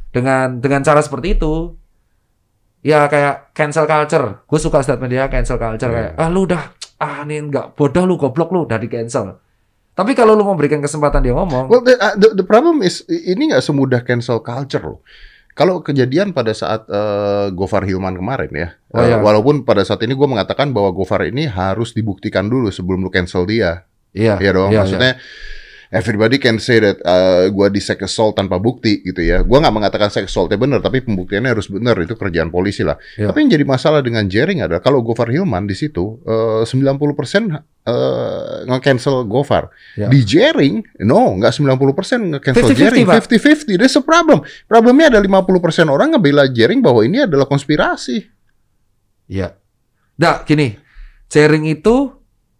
dengan 0.08 0.58
dengan 0.58 0.80
cara 0.80 1.00
seperti 1.00 1.36
itu 1.36 1.76
ya 2.80 3.06
kayak 3.06 3.52
cancel 3.52 3.84
culture. 3.84 4.42
Gue 4.46 4.58
suka 4.58 4.80
statement 4.80 5.10
dia 5.10 5.26
cancel 5.26 5.58
culture 5.58 5.90
Yeah. 5.90 6.14
kayak 6.14 6.22
ah 6.22 6.28
lu 6.30 6.46
udah 6.46 6.62
ah 6.98 7.22
ini 7.26 7.36
enggak 7.42 7.74
bodoh 7.74 8.04
lu 8.06 8.14
goblok 8.16 8.50
lu 8.50 8.64
udah 8.64 8.78
di 8.78 8.88
cancel. 8.88 9.38
Tapi 9.98 10.14
kalau 10.14 10.38
lu 10.38 10.46
memberikan 10.46 10.78
kesempatan 10.78 11.26
dia 11.26 11.34
ngomong, 11.34 11.66
Well, 11.66 11.82
the, 11.82 11.98
uh, 11.98 12.14
the, 12.14 12.30
the 12.38 12.46
problem 12.46 12.86
is 12.86 13.02
ini 13.10 13.50
nggak 13.50 13.66
semudah 13.66 14.06
cancel 14.06 14.38
culture 14.38 14.78
loh. 14.78 15.02
Kalau 15.58 15.82
kejadian 15.82 16.30
pada 16.30 16.54
saat 16.54 16.86
uh, 16.86 17.50
Gofar 17.50 17.82
Hilman 17.82 18.14
kemarin 18.14 18.46
ya, 18.54 18.68
Oh, 18.94 19.02
uh, 19.02 19.10
iya. 19.10 19.18
walaupun 19.18 19.66
pada 19.66 19.82
saat 19.82 19.98
ini 20.06 20.14
gue 20.14 20.28
mengatakan 20.30 20.70
bahwa 20.70 20.94
Gofar 20.94 21.26
ini 21.26 21.50
harus 21.50 21.90
dibuktikan 21.90 22.46
dulu 22.46 22.70
sebelum 22.70 23.02
lu 23.02 23.10
cancel 23.10 23.42
dia, 23.42 23.82
iya, 24.14 24.38
ya 24.38 24.50
dong. 24.54 24.70
iya, 24.70 24.86
Maksudnya 24.86 25.18
everybody 25.88 26.36
can 26.36 26.60
say 26.60 26.80
that 26.80 27.00
uh, 27.04 27.48
gue 27.48 27.66
di 27.72 27.80
sex 27.80 28.04
assault 28.04 28.36
tanpa 28.36 28.60
bukti 28.60 29.00
gitu 29.00 29.24
ya. 29.24 29.40
Gue 29.40 29.58
nggak 29.60 29.72
mengatakan 29.72 30.12
sex 30.12 30.28
assaultnya 30.28 30.60
benar, 30.60 30.84
tapi 30.84 31.00
pembuktiannya 31.00 31.50
harus 31.56 31.68
benar 31.72 31.96
itu 32.00 32.12
kerjaan 32.14 32.52
polisi 32.52 32.84
lah. 32.84 33.00
Iya. 33.16 33.32
Tapi 33.32 33.44
yang 33.44 33.50
jadi 33.56 33.64
masalah 33.64 34.00
dengan 34.04 34.28
Jering 34.28 34.60
adalah 34.64 34.84
kalau 34.84 35.00
Gofar 35.00 35.32
Hilman 35.32 35.64
di 35.64 35.76
situ 35.76 36.20
uh, 36.28 36.62
90% 36.64 36.68
uh, 37.88 38.64
nge-cancel 38.68 39.24
Gofar. 39.24 39.72
Iya. 39.96 40.08
Di 40.12 40.20
Jering, 40.24 40.74
no, 41.08 41.40
nggak 41.40 41.52
90% 41.56 42.36
nge-cancel 42.36 42.68
50-50, 42.72 42.76
Jering. 42.76 43.04
Pak. 43.08 43.24
50-50, 43.24 43.80
there's 43.80 43.96
a 43.96 44.04
problem. 44.04 44.44
Problemnya 44.68 45.16
ada 45.16 45.20
50% 45.24 45.88
orang 45.88 46.16
ngebela 46.16 46.44
Jering 46.52 46.84
bahwa 46.84 47.00
ini 47.04 47.24
adalah 47.24 47.48
konspirasi. 47.48 48.28
iya. 49.28 49.56
Nah, 50.18 50.42
gini, 50.42 50.74
Jering 51.30 51.70
itu 51.70 52.10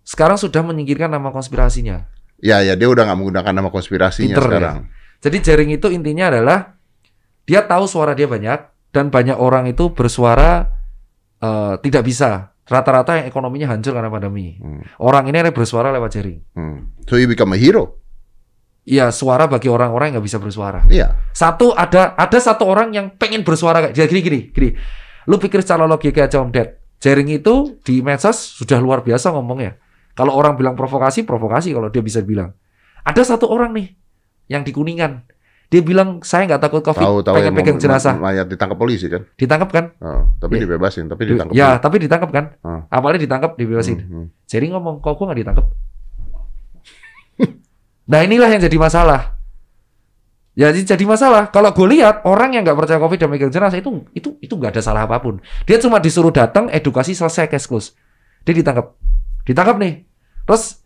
sekarang 0.06 0.40
sudah 0.40 0.64
menyingkirkan 0.64 1.10
nama 1.10 1.28
konspirasinya. 1.34 2.17
Ya, 2.38 2.62
ya, 2.62 2.78
dia 2.78 2.86
udah 2.86 3.02
nggak 3.02 3.18
menggunakan 3.18 3.52
nama 3.52 3.68
konspirasinya 3.68 4.38
Pinter 4.38 4.44
ya. 4.44 4.48
sekarang. 4.48 4.76
Jadi 5.18 5.36
Jering 5.42 5.70
itu 5.74 5.86
intinya 5.90 6.30
adalah 6.30 6.58
dia 7.42 7.66
tahu 7.66 7.90
suara 7.90 8.14
dia 8.14 8.30
banyak 8.30 8.58
dan 8.94 9.10
banyak 9.10 9.34
orang 9.34 9.66
itu 9.66 9.90
bersuara 9.90 10.70
eh, 11.42 11.74
tidak 11.82 12.06
bisa. 12.06 12.54
Rata-rata 12.68 13.16
yang 13.16 13.26
ekonominya 13.32 13.72
hancur 13.72 13.96
karena 13.96 14.12
pandemi. 14.12 14.60
Hmm, 14.60 14.84
Orang 15.00 15.24
ini 15.32 15.40
ada 15.40 15.48
bersuara 15.56 15.88
lewat 15.88 16.20
Jering. 16.20 16.40
hmm. 16.52 17.08
So 17.08 17.16
you 17.16 17.24
become 17.24 17.56
a 17.56 17.58
hero. 17.58 17.96
Iya, 18.84 19.08
suara 19.08 19.48
bagi 19.48 19.68
orang-orang 19.72 20.12
yang 20.12 20.20
nggak 20.20 20.28
bisa 20.28 20.36
bersuara. 20.40 20.84
Iya. 20.88 21.16
Satu 21.32 21.72
ada 21.72 22.12
ada 22.16 22.38
satu 22.40 22.68
orang 22.68 22.92
yang 22.92 23.12
pengen 23.16 23.40
bersuara 23.44 23.84
kayak 23.88 23.96
dia 23.96 24.04
gini 24.08 24.20
gini 24.20 24.40
gini. 24.52 24.70
Lu 25.28 25.36
pikir 25.36 25.60
secara 25.64 25.84
logika 25.88 26.24
aja 26.24 26.40
Om 26.44 26.52
Ded. 26.52 26.76
Jaring 27.00 27.28
itu 27.40 27.80
di 27.84 28.00
medsos 28.04 28.36
sudah 28.36 28.80
luar 28.80 29.00
biasa 29.00 29.32
ngomongnya. 29.32 29.76
Kalau 30.18 30.34
orang 30.34 30.58
bilang 30.58 30.74
provokasi, 30.74 31.22
provokasi 31.22 31.70
kalau 31.70 31.88
dia 31.88 32.02
bisa 32.02 32.18
bilang. 32.20 32.50
Ada 33.06 33.22
satu 33.24 33.46
orang 33.46 33.70
nih 33.70 33.94
yang 34.50 34.66
di 34.66 34.74
Kuningan. 34.74 35.22
Dia 35.68 35.84
bilang 35.84 36.24
saya 36.24 36.48
nggak 36.48 36.64
takut 36.64 36.80
covid, 36.80 36.98
Tahu 36.98 37.20
tahu 37.20 37.34
pengen 37.38 37.54
pegang 37.54 37.78
jenazah. 37.78 38.16
mayat 38.18 38.48
ditangkap 38.48 38.74
polisi 38.74 39.06
kan. 39.06 39.22
Ditangkap 39.36 39.68
kan? 39.68 39.84
Oh, 40.00 40.32
tapi 40.40 40.58
Iya. 40.58 40.64
dibebasin, 40.64 41.06
tapi 41.06 41.22
Di- 41.22 41.36
ditangkap. 41.36 41.54
ya, 41.54 41.68
dulu. 41.70 41.82
tapi 41.84 41.96
ditangkap 42.00 42.30
kan? 42.32 42.44
Ah. 42.64 42.80
Awalnya 42.88 43.20
ditangkap, 43.22 43.52
dibebasin. 43.54 43.96
Hmm, 44.00 44.10
hmm. 44.10 44.26
Jaring 44.48 44.72
ngomong, 44.72 44.96
kok 44.98 45.12
gua 45.14 45.24
nggak 45.28 45.40
ditangkap? 45.44 45.66
nah 48.10 48.24
inilah 48.24 48.48
yang 48.48 48.64
jadi 48.64 48.74
masalah. 48.74 49.36
Ya 50.56 50.72
jadi 50.72 50.96
jadi 50.96 51.04
masalah. 51.06 51.52
Kalau 51.52 51.70
gue 51.70 51.86
lihat 51.94 52.26
orang 52.26 52.50
yang 52.50 52.66
nggak 52.66 52.74
percaya 52.74 52.98
covid 52.98 53.20
dan 53.20 53.30
megang 53.30 53.52
jenazah 53.52 53.78
itu 53.78 54.02
itu 54.10 54.34
itu 54.42 54.50
nggak 54.50 54.74
ada 54.74 54.82
salah 54.82 55.06
apa 55.06 55.20
pun. 55.20 55.38
Dia 55.68 55.78
cuma 55.78 56.00
disuruh 56.00 56.32
datang, 56.32 56.66
edukasi 56.66 57.14
selesai 57.14 57.46
case 57.46 57.68
close. 57.68 57.94
Dia 58.42 58.56
ditangkap, 58.56 58.96
ditangkap 59.46 59.76
nih. 59.78 60.07
Terus 60.48 60.80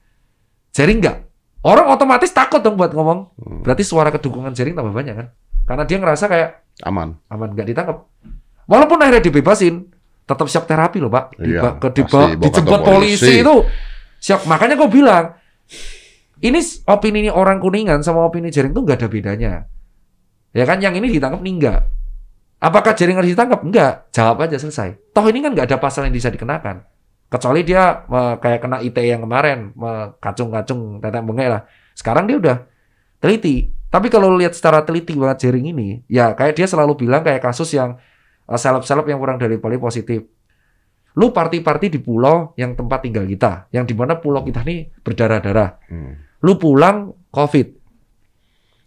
jaring 0.75 0.99
nggak? 0.99 1.19
Orang 1.63 1.87
otomatis 1.95 2.35
takut 2.35 2.59
dong 2.59 2.75
buat 2.75 2.91
ngomong. 2.91 3.39
Hmm. 3.39 3.61
Berarti 3.63 3.87
suara 3.87 4.11
kedukungan 4.11 4.51
jaring 4.51 4.75
tambah 4.75 4.91
banyak 4.91 5.15
kan? 5.15 5.27
Karena 5.63 5.87
dia 5.87 5.97
ngerasa 6.03 6.27
kayak 6.27 6.51
Aman. 6.83 7.15
aman 7.31 7.49
nggak 7.55 7.71
ditangkap. 7.71 8.03
Walaupun 8.67 8.99
akhirnya 8.99 9.23
dibebasin, 9.23 9.87
tetap 10.27 10.47
siap 10.51 10.67
terapi 10.67 10.99
loh 10.99 11.07
pak. 11.07 11.39
Iya, 11.39 11.63
Diba- 11.63 11.75
ke, 11.79 11.87
pasti 11.87 12.03
diba- 12.03 12.11
bawa 12.35 12.43
dijemput 12.43 12.81
polisi. 12.83 13.23
polisi 13.23 13.35
itu 13.47 13.55
siap. 14.19 14.41
Makanya 14.51 14.75
gue 14.75 14.89
bilang, 14.91 15.25
ini 16.43 16.59
opini 16.91 17.31
orang 17.31 17.63
kuningan 17.63 18.03
sama 18.03 18.27
opini 18.27 18.51
jaring 18.51 18.75
tuh 18.75 18.83
nggak 18.83 18.99
ada 18.99 19.09
bedanya. 19.09 19.53
Ya 20.51 20.65
kan, 20.67 20.83
yang 20.83 20.99
ini 20.99 21.15
ditangkap 21.15 21.39
nih 21.41 21.55
enggak. 21.55 21.81
Apakah 22.59 22.93
jaring 22.95 23.19
harus 23.19 23.31
ditangkap? 23.31 23.63
Enggak. 23.63 24.11
Jawab 24.11 24.43
aja 24.47 24.59
selesai. 24.59 25.15
Toh 25.15 25.27
ini 25.31 25.43
kan 25.43 25.55
nggak 25.55 25.67
ada 25.71 25.79
pasal 25.79 26.07
yang 26.07 26.15
bisa 26.15 26.31
dikenakan. 26.31 26.83
Kecuali 27.33 27.65
dia 27.65 28.05
eh, 28.05 28.35
kayak 28.37 28.61
kena 28.61 28.85
IT 28.85 28.99
yang 29.01 29.25
kemarin, 29.25 29.73
eh, 29.73 30.07
kacung-kacung 30.21 31.01
tetek 31.01 31.25
bengek 31.25 31.49
lah. 31.49 31.63
Sekarang 31.97 32.29
dia 32.29 32.37
udah 32.37 32.57
teliti. 33.25 33.73
Tapi 33.89 34.13
kalau 34.13 34.37
lihat 34.37 34.53
secara 34.53 34.85
teliti 34.85 35.17
banget 35.17 35.49
jaring 35.49 35.73
ini, 35.73 36.05
ya 36.13 36.37
kayak 36.37 36.61
dia 36.61 36.69
selalu 36.69 37.09
bilang 37.09 37.25
kayak 37.25 37.41
kasus 37.41 37.73
yang 37.73 37.97
eh, 38.45 38.59
seleb-seleb 38.61 39.09
yang 39.09 39.17
kurang 39.17 39.41
dari 39.41 39.57
poli 39.57 39.81
positif. 39.81 40.21
Lu 41.17 41.33
party-party 41.33 41.93
di 41.93 42.01
pulau 42.05 42.53
yang 42.61 42.77
tempat 42.77 43.05
tinggal 43.05 43.25
kita, 43.25 43.69
yang 43.73 43.89
di 43.89 43.97
mana 43.97 44.21
pulau 44.21 44.45
kita 44.45 44.61
nih 44.61 44.93
berdarah-darah. 45.01 45.89
Hmm. 45.89 46.13
Lu 46.45 46.61
pulang 46.61 47.17
COVID. 47.33 47.81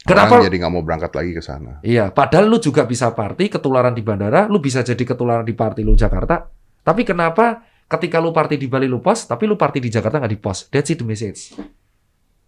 Kenapa? 0.05 0.38
Orang 0.38 0.45
jadi 0.45 0.58
nggak 0.62 0.73
mau 0.73 0.86
berangkat 0.86 1.12
lagi 1.17 1.31
ke 1.34 1.41
sana. 1.41 1.81
Iya, 1.81 2.13
padahal 2.13 2.45
lu 2.45 2.62
juga 2.62 2.86
bisa 2.86 3.10
party, 3.10 3.49
ketularan 3.49 3.97
di 3.97 4.05
bandara, 4.05 4.45
lu 4.45 4.62
bisa 4.62 4.86
jadi 4.86 5.01
ketularan 5.01 5.41
di 5.41 5.58
party 5.58 5.81
lu 5.81 5.97
Jakarta. 5.97 6.45
Tapi 6.86 7.01
kenapa 7.01 7.65
ketika 7.86 8.17
lu 8.17 8.34
party 8.34 8.58
di 8.58 8.67
Bali 8.69 8.89
lu 8.89 9.02
pos, 9.02 9.30
tapi 9.30 9.45
lu 9.45 9.54
party 9.54 9.78
di 9.82 9.89
Jakarta 9.93 10.17
nggak 10.17 10.34
di 10.34 10.39
pos? 10.41 10.65
That's 10.74 10.89
it 10.89 11.02
the 11.02 11.06
message. 11.06 11.54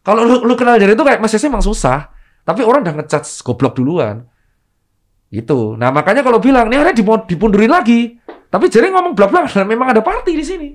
Kalau 0.02 0.24
lu, 0.24 0.36
lu 0.48 0.54
kenal 0.56 0.80
dari 0.80 0.96
itu 0.96 1.04
kayak 1.04 1.20
message 1.20 1.44
emang 1.46 1.62
susah. 1.62 2.10
Tapi 2.48 2.64
orang 2.64 2.88
udah 2.88 2.96
ngechat 3.04 3.28
goblok 3.44 3.76
duluan. 3.76 4.24
Itu. 5.28 5.76
Nah 5.76 5.92
makanya 5.92 6.24
kalau 6.24 6.40
bilang, 6.40 6.72
nih 6.72 6.80
akhirnya 6.80 7.04
dipundurin 7.28 7.68
lagi. 7.68 8.16
Tapi 8.48 8.72
jadi 8.72 8.88
ngomong 8.88 9.12
bla 9.12 9.28
bla, 9.28 9.44
memang 9.72 9.92
ada 9.92 10.00
party 10.00 10.32
di 10.32 10.46
sini. 10.48 10.70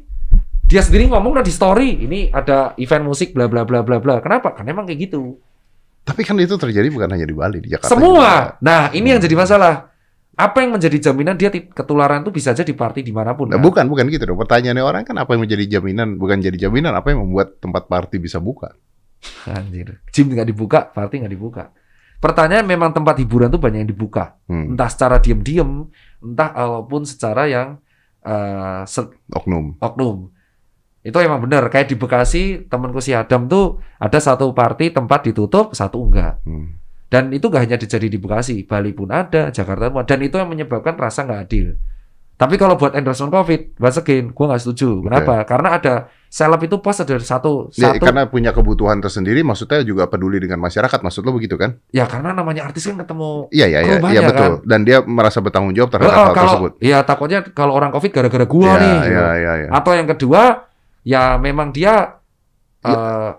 Dia 0.69 0.85
sendiri 0.85 1.09
ngomong 1.09 1.41
udah 1.41 1.45
di 1.45 1.53
story, 1.53 2.05
ini 2.05 2.29
ada 2.33 2.77
event 2.77 3.05
musik 3.05 3.33
bla 3.33 3.49
bla 3.49 3.65
bla 3.65 3.81
bla 3.81 4.01
bla. 4.01 4.21
Kenapa? 4.21 4.53
Karena 4.53 4.77
emang 4.77 4.89
kayak 4.89 5.01
gitu. 5.09 5.37
Tapi 6.03 6.27
kan 6.27 6.35
itu 6.41 6.59
terjadi 6.59 6.91
bukan 6.91 7.09
hanya 7.15 7.27
di 7.29 7.37
Bali, 7.37 7.59
di 7.63 7.71
Jakarta. 7.71 7.95
Semua. 7.95 8.59
Nah, 8.59 8.91
ini 8.91 9.15
yang 9.15 9.23
jadi 9.23 9.39
masalah. 9.39 9.92
Apa 10.33 10.65
yang 10.65 10.73
menjadi 10.73 11.13
jaminan 11.13 11.37
dia 11.37 11.53
ketularan 11.53 12.25
itu 12.25 12.33
bisa 12.33 12.57
aja 12.57 12.65
di 12.65 12.73
party 12.73 13.05
di 13.05 13.13
mana 13.13 13.37
pun. 13.37 13.53
Nah, 13.53 13.61
kan? 13.61 13.65
bukan, 13.69 13.85
bukan 13.85 14.05
gitu 14.09 14.25
dong. 14.33 14.41
Pertanyaannya 14.41 14.81
orang 14.81 15.05
kan 15.05 15.17
apa 15.21 15.37
yang 15.37 15.45
menjadi 15.45 15.79
jaminan, 15.79 16.17
bukan 16.17 16.41
jadi 16.41 16.57
jaminan, 16.69 16.97
apa 16.97 17.13
yang 17.13 17.21
membuat 17.29 17.61
tempat 17.61 17.85
party 17.85 18.17
bisa 18.17 18.41
buka? 18.41 18.73
Anjir. 19.53 20.01
Gym 20.09 20.33
nggak 20.33 20.49
dibuka, 20.49 20.89
party 20.89 21.21
nggak 21.21 21.35
dibuka. 21.37 21.65
Pertanyaan 22.23 22.65
memang 22.65 22.95
tempat 22.95 23.19
hiburan 23.19 23.51
tuh 23.51 23.59
banyak 23.59 23.83
yang 23.85 23.91
dibuka. 23.91 24.39
Hmm. 24.47 24.73
Entah 24.73 24.89
secara 24.89 25.19
diem-diem, 25.19 25.91
entah 26.23 26.55
ataupun 26.55 27.03
secara 27.03 27.51
yang 27.51 27.83
eh, 28.23 28.83
se- 28.87 29.13
Oknum. 29.35 29.77
oknum. 29.83 30.31
Itu 31.03 31.19
emang 31.19 31.43
benar. 31.43 31.67
Kayak 31.67 31.91
di 31.91 31.97
Bekasi, 31.99 32.43
temanku 32.71 33.03
si 33.03 33.11
Adam 33.11 33.51
tuh 33.51 33.83
ada 33.99 34.19
satu 34.23 34.55
party 34.55 34.95
tempat 34.95 35.27
ditutup, 35.27 35.75
satu 35.75 35.99
enggak. 35.99 36.39
Hmm. 36.47 36.79
Dan 37.13 37.29
itu 37.29 37.45
nggak 37.47 37.63
hanya 37.63 37.77
terjadi 37.77 38.09
di 38.09 38.17
Bekasi, 38.17 38.65
Bali 38.65 38.97
pun 38.97 39.13
ada, 39.13 39.53
Jakarta 39.53 39.93
pun 39.93 40.01
ada. 40.01 40.09
Dan 40.09 40.25
itu 40.25 40.41
yang 40.41 40.49
menyebabkan 40.49 40.97
rasa 40.97 41.29
nggak 41.29 41.41
adil. 41.45 41.77
Tapi 42.33 42.57
kalau 42.57 42.75
buat 42.75 42.97
endorsement 42.97 43.29
COVID, 43.31 43.77
once 43.77 44.01
again, 44.01 44.33
gue 44.33 44.45
nggak 44.49 44.59
setuju. 44.59 45.05
Kenapa? 45.05 45.45
Karena 45.45 45.77
ada 45.77 45.95
seleb 46.27 46.65
itu 46.65 46.81
pas 46.81 46.97
ada 46.97 47.15
satu, 47.21 47.69
Ya, 47.77 47.93
satu. 47.95 48.03
karena 48.03 48.27
punya 48.27 48.51
kebutuhan 48.51 48.99
tersendiri, 48.99 49.45
maksudnya 49.45 49.85
juga 49.85 50.09
peduli 50.09 50.41
dengan 50.41 50.59
masyarakat. 50.59 51.05
Maksud 51.05 51.23
lo 51.23 51.37
begitu 51.37 51.55
kan? 51.55 51.77
Ya 51.93 52.09
karena 52.09 52.33
namanya 52.33 52.67
artis 52.67 52.89
kan 52.89 52.97
ketemu. 52.97 53.47
Iya, 53.53 53.67
iya, 53.69 53.79
iya, 53.85 53.95
iya 54.11 54.21
betul. 54.25 54.53
kan? 54.59 54.67
Dan 54.67 54.81
dia 54.83 55.05
merasa 55.05 55.39
bertanggung 55.39 55.77
jawab 55.77 55.93
terhadap 55.93 56.11
Oh, 56.11 56.25
hal 56.25 56.35
kalau, 56.35 56.43
tersebut. 56.49 56.73
ya 56.81 56.99
takutnya 57.05 57.39
kalau 57.47 57.77
orang 57.77 57.93
COVID 57.93 58.11
gara-gara 58.11 58.47
gua 58.49 58.65
Iya, 58.65 58.75
nih. 58.81 58.97
gitu. 58.97 59.13
iya, 59.13 59.29
iya, 59.37 59.53
iya. 59.63 59.69
Atau 59.71 59.93
yang 59.95 60.09
kedua, 60.09 60.43
ya 61.05 61.23
memang 61.37 61.71
dia 61.71 62.17
Ya. 62.83 62.91
eh, 62.91 63.31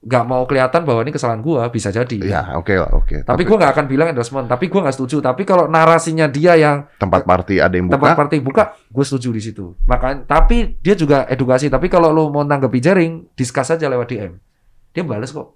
nggak 0.00 0.24
mau 0.24 0.48
kelihatan 0.48 0.80
bahwa 0.88 1.04
ini 1.04 1.12
kesalahan 1.12 1.44
gua, 1.44 1.68
bisa 1.68 1.92
jadi. 1.92 2.18
Ya, 2.24 2.56
oke 2.56 2.72
lah, 2.72 2.88
oke. 2.96 3.20
Tapi 3.20 3.42
gua 3.44 3.56
nggak 3.60 3.72
akan 3.76 3.84
bilang 3.84 4.08
endorsement. 4.08 4.48
Tapi 4.48 4.72
gua 4.72 4.88
nggak 4.88 4.96
setuju. 4.96 5.20
Tapi 5.20 5.44
kalau 5.44 5.68
narasinya 5.68 6.24
dia 6.24 6.56
yang 6.56 6.88
tempat 6.96 7.28
party 7.28 7.60
ada 7.60 7.76
yang 7.76 7.92
tempat 7.92 8.16
buka, 8.16 8.20
party 8.20 8.36
buka, 8.40 8.62
gue 8.88 9.04
setuju 9.04 9.28
di 9.36 9.42
situ. 9.44 9.76
Makanya, 9.84 10.24
tapi 10.24 10.80
dia 10.80 10.96
juga 10.96 11.28
edukasi. 11.28 11.68
Tapi 11.68 11.92
kalau 11.92 12.08
lu 12.08 12.32
mau 12.32 12.40
nanggepi 12.40 12.80
jaring, 12.80 13.28
discuss 13.36 13.76
aja 13.76 13.92
lewat 13.92 14.08
DM. 14.08 14.32
Dia 14.96 15.04
balas 15.04 15.36
kok. 15.36 15.52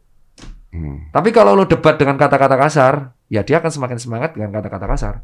Hmm. 0.74 1.08
Tapi 1.08 1.32
kalau 1.32 1.56
lu 1.56 1.64
debat 1.64 1.96
dengan 1.96 2.20
kata-kata 2.20 2.58
kasar, 2.60 3.16
ya 3.32 3.40
dia 3.46 3.62
akan 3.62 3.70
semakin 3.72 3.96
semangat 3.96 4.36
dengan 4.36 4.52
kata-kata 4.60 4.86
kasar. 4.90 5.14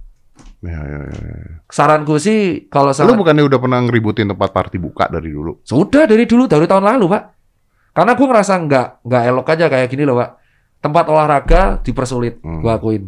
Ya, 0.61 0.76
ya, 0.76 1.00
ya, 1.09 1.20
ya. 1.20 1.52
Saranku 1.72 2.16
sih 2.20 2.68
kalau 2.68 2.92
Lu 2.92 2.96
sama 2.96 3.16
bukannya 3.16 3.44
udah 3.44 3.59
pernah 3.61 3.80
ngeributin 3.85 4.28
tempat 4.28 4.52
party 4.52 4.76
buka 4.76 5.09
dari 5.09 5.33
dulu? 5.33 5.61
sudah 5.64 6.04
dari 6.04 6.24
dulu 6.24 6.44
dari 6.48 6.64
tahun 6.64 6.85
lalu 6.85 7.04
pak. 7.12 7.22
Karena 7.90 8.12
gue 8.14 8.26
ngerasa 8.26 8.55
nggak 8.57 8.87
nggak 9.03 9.22
elok 9.31 9.46
aja 9.50 9.66
kayak 9.66 9.88
gini 9.90 10.03
loh 10.07 10.16
pak. 10.18 10.31
Tempat 10.81 11.05
olahraga 11.12 11.61
dipersulit, 11.85 12.40
Hmm. 12.40 12.64
gue 12.64 12.72
akuin. 12.72 13.05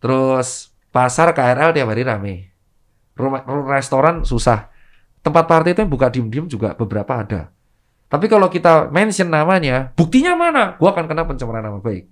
Terus 0.00 0.70
pasar 0.92 1.32
KRL 1.32 1.72
tiap 1.72 1.88
hari 1.88 2.02
rame. 2.04 2.34
Rumah 3.16 3.42
restoran 3.72 4.22
susah. 4.28 4.68
Tempat 5.24 5.44
party 5.48 5.72
itu 5.72 5.80
yang 5.82 5.90
buka 5.90 6.06
diem-diem 6.12 6.46
juga 6.46 6.76
beberapa 6.76 7.18
ada. 7.18 7.50
Tapi 8.06 8.30
kalau 8.30 8.46
kita 8.46 8.86
mention 8.94 9.26
namanya, 9.26 9.90
buktinya 9.98 10.38
mana? 10.38 10.78
Gua 10.78 10.94
akan 10.94 11.10
kena 11.10 11.26
pencemaran 11.26 11.66
nama 11.66 11.82
baik. 11.82 12.06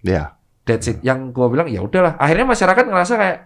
Ya. 0.00 0.40
That's 0.64 0.88
it. 0.88 1.04
Yang 1.04 1.36
gua 1.36 1.52
bilang 1.52 1.68
ya 1.68 1.84
udahlah. 1.84 2.16
Akhirnya 2.16 2.48
masyarakat 2.48 2.84
ngerasa 2.88 3.14
kayak 3.20 3.38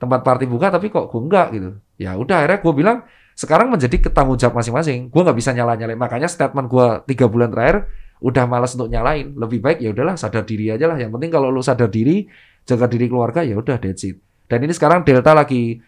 tempat 0.00 0.20
party 0.24 0.48
buka 0.48 0.72
tapi 0.72 0.88
kok 0.88 1.12
gua 1.12 1.20
enggak 1.20 1.46
gitu. 1.52 1.70
Ya 2.00 2.16
udah 2.16 2.40
akhirnya 2.40 2.58
gua 2.64 2.72
bilang 2.72 2.98
sekarang 3.34 3.72
menjadi 3.72 3.98
ketanggung 3.98 4.38
jawab 4.38 4.60
masing-masing. 4.60 5.08
Gua 5.08 5.28
nggak 5.28 5.38
bisa 5.38 5.50
nyala-nyalain. 5.56 5.98
Makanya 5.98 6.28
statement 6.28 6.66
gua 6.68 7.00
tiga 7.04 7.26
bulan 7.26 7.52
terakhir 7.52 7.88
udah 8.22 8.44
malas 8.46 8.72
untuk 8.78 8.88
nyalain. 8.88 9.34
Lebih 9.34 9.58
baik 9.60 9.78
ya 9.82 9.90
udahlah 9.90 10.14
sadar 10.16 10.46
diri 10.46 10.70
aja 10.70 10.86
lah. 10.86 10.96
Yang 10.96 11.18
penting 11.18 11.30
kalau 11.32 11.48
lu 11.48 11.60
sadar 11.64 11.90
diri, 11.90 12.28
jaga 12.68 12.86
diri 12.86 13.10
keluarga 13.10 13.42
ya 13.42 13.58
udah 13.58 13.76
that's 13.82 14.06
it. 14.06 14.20
Dan 14.46 14.62
ini 14.62 14.72
sekarang 14.76 15.02
Delta 15.02 15.32
lagi 15.32 15.80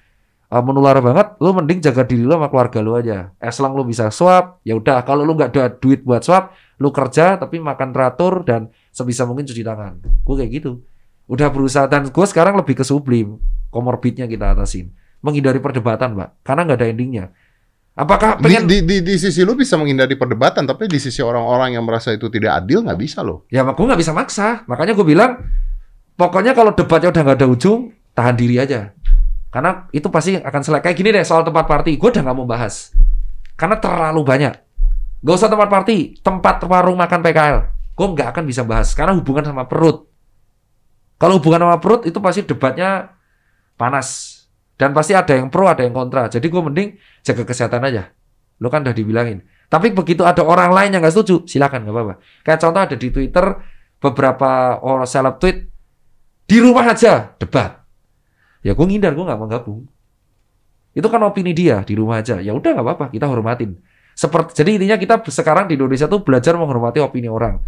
uh, 0.49 0.63
menular 0.65 0.97
banget, 1.05 1.37
lu 1.43 1.51
mending 1.53 1.85
jaga 1.85 2.03
diri 2.07 2.25
lu 2.25 2.35
sama 2.35 2.49
keluarga 2.49 2.79
lu 2.81 2.97
aja. 2.97 3.31
As 3.43 3.61
long 3.61 3.77
lu 3.77 3.85
bisa 3.85 4.09
swab, 4.09 4.61
ya 4.65 4.75
udah. 4.79 5.05
Kalau 5.05 5.23
lu 5.23 5.37
nggak 5.37 5.51
ada 5.53 5.65
duit 5.75 6.01
buat 6.03 6.25
swab, 6.25 6.55
lu 6.81 6.91
kerja 6.91 7.37
tapi 7.37 7.61
makan 7.61 7.93
teratur 7.95 8.43
dan 8.43 8.73
sebisa 8.95 9.27
mungkin 9.29 9.47
cuci 9.47 9.63
tangan. 9.63 10.01
Gue 10.25 10.35
kayak 10.39 10.51
gitu. 10.63 10.83
Udah 11.25 11.49
berusaha 11.49 11.89
dan 11.89 12.09
gue 12.09 12.27
sekarang 12.29 12.55
lebih 12.61 12.77
ke 12.77 12.85
sublim, 12.85 13.41
komorbidnya 13.73 14.29
kita 14.29 14.53
atasin, 14.53 14.93
menghindari 15.25 15.57
perdebatan, 15.57 16.13
mbak, 16.13 16.45
karena 16.45 16.61
nggak 16.69 16.79
ada 16.85 16.89
endingnya. 16.93 17.27
Apakah 17.95 18.37
Di, 18.37 18.43
pengen? 18.45 18.67
di, 18.69 18.83
di, 18.85 18.97
di 19.01 19.15
sisi 19.17 19.41
lu 19.47 19.57
bisa 19.57 19.81
menghindari 19.81 20.19
perdebatan, 20.19 20.69
tapi 20.69 20.91
di 20.91 21.01
sisi 21.01 21.25
orang-orang 21.25 21.79
yang 21.79 21.87
merasa 21.87 22.13
itu 22.13 22.29
tidak 22.29 22.61
adil 22.61 22.85
nggak 22.85 22.99
bisa 22.99 23.25
loh. 23.25 23.47
Ya, 23.49 23.65
gue 23.65 23.87
nggak 23.87 24.03
bisa 24.03 24.13
maksa. 24.13 24.67
Makanya 24.67 24.93
gue 24.99 25.07
bilang, 25.07 25.39
pokoknya 26.19 26.53
kalau 26.59 26.75
debatnya 26.75 27.15
udah 27.15 27.23
nggak 27.23 27.39
ada 27.39 27.49
ujung, 27.49 27.95
tahan 28.13 28.35
diri 28.35 28.59
aja. 28.59 28.91
Karena 29.55 29.87
itu 29.95 30.11
pasti 30.11 30.35
akan 30.35 30.61
selesai. 30.67 30.83
Kayak 30.83 30.97
gini 30.99 31.09
deh 31.15 31.23
soal 31.23 31.47
tempat 31.47 31.71
party, 31.71 31.95
gue 31.95 32.09
udah 32.11 32.23
nggak 32.27 32.37
mau 32.37 32.45
bahas. 32.51 32.91
Karena 33.55 33.79
terlalu 33.79 34.27
banyak. 34.27 34.55
Gak 35.25 35.35
usah 35.41 35.49
tempat 35.49 35.71
party, 35.71 36.21
tempat 36.21 36.67
warung 36.67 36.99
makan 36.99 37.23
PKL. 37.23 37.59
Gue 37.95 38.07
nggak 38.11 38.35
akan 38.35 38.45
bisa 38.45 38.67
bahas 38.67 38.91
karena 38.93 39.15
hubungan 39.15 39.47
sama 39.47 39.71
perut. 39.71 40.11
Kalau 41.15 41.39
hubungan 41.39 41.63
sama 41.63 41.79
perut 41.79 42.03
itu 42.11 42.19
pasti 42.19 42.43
debatnya 42.43 43.15
panas 43.79 44.34
dan 44.75 44.91
pasti 44.91 45.15
ada 45.15 45.31
yang 45.31 45.49
pro, 45.51 45.71
ada 45.71 45.87
yang 45.87 45.95
kontra. 45.95 46.27
Jadi 46.27 46.47
gue 46.51 46.63
mending 46.63 46.89
jaga 47.23 47.43
kesehatan 47.47 47.83
aja. 47.87 48.11
Lo 48.59 48.71
kan 48.71 48.83
udah 48.83 48.95
dibilangin. 48.95 49.43
Tapi 49.71 49.91
begitu 49.91 50.23
ada 50.27 50.43
orang 50.43 50.71
lain 50.71 50.95
yang 50.95 51.03
nggak 51.03 51.15
setuju, 51.15 51.47
silakan 51.47 51.87
nggak 51.87 51.95
apa-apa. 51.95 52.15
Kayak 52.43 52.59
contoh 52.63 52.81
ada 52.83 52.97
di 52.99 53.09
Twitter 53.11 53.47
beberapa 53.99 54.79
orang 54.83 55.09
seleb 55.09 55.39
tweet 55.39 55.59
di 56.45 56.57
rumah 56.61 56.91
aja 56.91 57.35
debat. 57.39 57.83
Ya 58.63 58.73
gue 58.77 58.87
ngindar, 58.87 59.15
gue 59.15 59.25
nggak 59.25 59.39
mau 59.39 59.49
gabung. 59.49 59.81
Itu 60.95 61.11
kan 61.11 61.21
opini 61.27 61.51
dia 61.51 61.83
di 61.83 61.95
rumah 61.99 62.23
aja. 62.23 62.39
Ya 62.39 62.55
udah 62.55 62.71
nggak 62.75 62.87
apa-apa, 62.87 63.07
kita 63.11 63.27
hormatin. 63.27 63.79
Seperti 64.15 64.63
jadi 64.63 64.79
intinya 64.79 64.97
kita 64.99 65.15
sekarang 65.27 65.67
di 65.67 65.75
Indonesia 65.75 66.07
tuh 66.07 66.23
belajar 66.23 66.55
menghormati 66.55 67.03
opini 67.03 67.27
orang. 67.27 67.59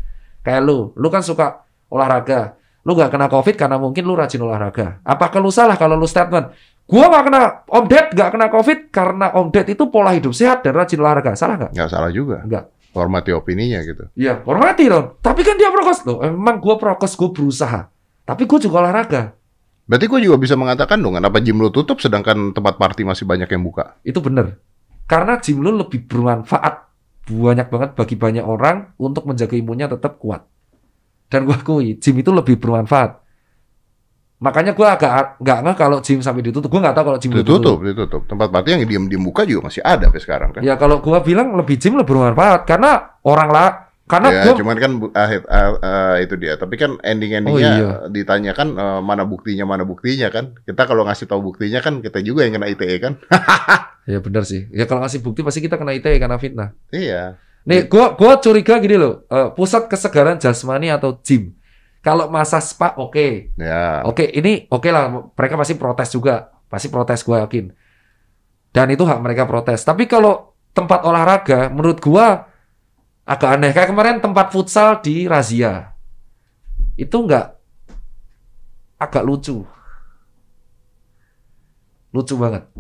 Kayak 0.46 0.62
lu, 0.62 0.94
lu 0.94 1.08
kan 1.10 1.26
suka 1.26 1.66
olahraga. 1.90 2.54
Lu 2.86 2.94
nggak 2.94 3.10
kena 3.10 3.26
COVID 3.26 3.54
karena 3.58 3.82
mungkin 3.82 4.06
lu 4.06 4.14
rajin 4.14 4.38
olahraga. 4.46 5.02
Apakah 5.02 5.42
lu 5.42 5.50
salah 5.50 5.74
kalau 5.74 5.98
lu 5.98 6.06
statement? 6.06 6.54
Gua 6.86 7.10
nggak 7.10 7.24
kena 7.26 7.40
Om 7.66 7.84
Ded 7.90 8.06
nggak 8.14 8.30
kena 8.30 8.46
COVID 8.46 8.78
karena 8.94 9.26
Om 9.34 9.50
Ded 9.50 9.66
itu 9.74 9.84
pola 9.90 10.14
hidup 10.14 10.30
sehat 10.30 10.62
dan 10.62 10.78
rajin 10.78 11.02
olahraga. 11.02 11.34
Salah 11.34 11.58
nggak? 11.58 11.72
Nggak 11.74 11.88
salah 11.90 12.10
juga. 12.14 12.46
Nggak. 12.46 12.64
Hormati 12.96 13.30
opininya 13.34 13.82
gitu. 13.84 14.08
Iya, 14.16 14.40
hormati 14.46 14.88
dong. 14.88 15.20
Tapi 15.20 15.44
kan 15.44 15.58
dia 15.60 15.68
prokes 15.68 16.06
loh. 16.08 16.22
Emang 16.22 16.62
gua 16.62 16.78
prokes, 16.78 17.18
gua 17.18 17.34
berusaha. 17.34 17.90
Tapi 18.24 18.42
gua 18.48 18.58
juga 18.62 18.76
olahraga. 18.86 19.36
Berarti 19.86 20.10
gue 20.10 20.20
juga 20.26 20.34
bisa 20.42 20.58
mengatakan 20.58 20.98
dong, 20.98 21.14
kenapa 21.14 21.38
gym 21.38 21.62
lu 21.62 21.70
tutup 21.70 22.02
sedangkan 22.02 22.50
tempat 22.50 22.74
party 22.74 23.06
masih 23.06 23.22
banyak 23.22 23.46
yang 23.46 23.62
buka? 23.62 23.94
Itu 24.02 24.18
bener. 24.18 24.58
Karena 25.06 25.38
gym 25.38 25.62
lu 25.62 25.70
lebih 25.70 26.10
bermanfaat 26.10 26.90
banyak 27.30 27.70
banget 27.70 27.90
bagi 27.94 28.18
banyak 28.18 28.42
orang 28.42 28.98
untuk 28.98 29.30
menjaga 29.30 29.54
imunnya 29.54 29.86
tetap 29.86 30.18
kuat. 30.18 30.42
Dan 31.30 31.46
gua 31.46 31.62
akui, 31.62 32.02
gym 32.02 32.18
itu 32.18 32.34
lebih 32.34 32.58
bermanfaat. 32.58 33.25
Makanya 34.36 34.76
gua 34.76 35.00
agak 35.00 35.40
nggak 35.40 35.58
nggak 35.64 35.76
kalau 35.80 35.98
gym 36.04 36.20
sampai 36.20 36.44
ditutup. 36.44 36.68
Gua 36.68 36.84
nggak 36.84 36.96
tahu 36.96 37.04
kalau 37.08 37.18
gym 37.18 37.30
Ditutup, 37.32 37.78
ditutup. 37.80 38.22
Tempat 38.28 38.48
party 38.52 38.68
yang 38.76 38.84
diem-diem 38.84 39.22
buka 39.24 39.48
juga 39.48 39.72
masih 39.72 39.80
ada 39.80 40.12
sampai 40.12 40.20
sekarang 40.20 40.50
kan? 40.52 40.60
Ya 40.60 40.76
kalau 40.76 41.00
gua 41.00 41.24
bilang 41.24 41.56
lebih 41.56 41.80
gym 41.80 41.96
lebih 41.96 42.12
bermanfaat 42.12 42.68
karena 42.68 43.16
orang 43.24 43.48
lah 43.48 43.68
karena 44.06 44.28
ya, 44.30 44.42
gua 44.46 44.52
cuman 44.54 44.76
kan 44.78 44.92
ah, 45.16 45.30
ah, 45.48 45.70
ah, 45.80 46.14
itu 46.20 46.36
dia. 46.36 46.54
Tapi 46.60 46.76
kan 46.76 47.00
ending-endingnya 47.00 47.72
Oh, 47.74 47.80
iya. 47.80 47.96
ditanyakan 48.12 48.68
eh, 48.76 49.00
mana 49.00 49.24
buktinya, 49.24 49.64
mana 49.64 49.88
buktinya 49.88 50.28
kan? 50.28 50.52
Kita 50.62 50.84
kalau 50.84 51.08
ngasih 51.08 51.26
tahu 51.26 51.40
buktinya 51.40 51.80
kan 51.80 52.04
kita 52.04 52.20
juga 52.20 52.44
yang 52.44 52.60
kena 52.60 52.68
ITE 52.70 52.96
kan? 53.00 53.16
ya 54.12 54.20
benar 54.20 54.44
sih. 54.44 54.68
Ya 54.70 54.84
kalau 54.84 55.00
ngasih 55.00 55.24
bukti 55.24 55.40
pasti 55.40 55.64
kita 55.64 55.80
kena 55.80 55.96
ITE 55.96 56.20
karena 56.20 56.36
fitnah. 56.36 56.70
iya. 56.92 57.40
Nih, 57.66 57.90
gua 57.90 58.14
gua 58.14 58.38
curiga 58.38 58.78
gini 58.78 58.94
loh, 58.94 59.26
eh, 59.26 59.50
pusat 59.50 59.90
kesegaran 59.90 60.38
jasmani 60.38 60.86
atau 60.86 61.18
gym. 61.18 61.50
Kalau 62.06 62.30
masa 62.30 62.62
spa 62.62 62.94
oke. 62.94 63.50
Ya. 63.58 64.06
Oke, 64.06 64.30
ini 64.30 64.70
oke 64.70 64.94
lah, 64.94 65.10
mereka 65.34 65.58
pasti 65.58 65.74
protes 65.74 66.14
juga. 66.14 66.54
Pasti 66.70 66.86
protes 66.86 67.26
gua 67.26 67.42
yakin. 67.42 67.74
Dan 68.70 68.94
itu 68.94 69.02
hak 69.02 69.18
mereka 69.18 69.42
protes. 69.42 69.82
Tapi 69.82 70.06
kalau 70.06 70.54
tempat 70.70 71.02
olahraga 71.02 71.66
menurut 71.66 71.98
gua 71.98 72.46
agak 73.26 73.58
aneh. 73.58 73.74
Kayak 73.74 73.90
kemarin 73.90 74.22
tempat 74.22 74.54
futsal 74.54 75.02
di 75.02 75.26
razia. 75.26 75.98
Itu 76.94 77.26
enggak 77.26 77.58
agak 79.02 79.26
lucu. 79.26 79.66
Lucu 82.14 82.34
banget. 82.38 82.70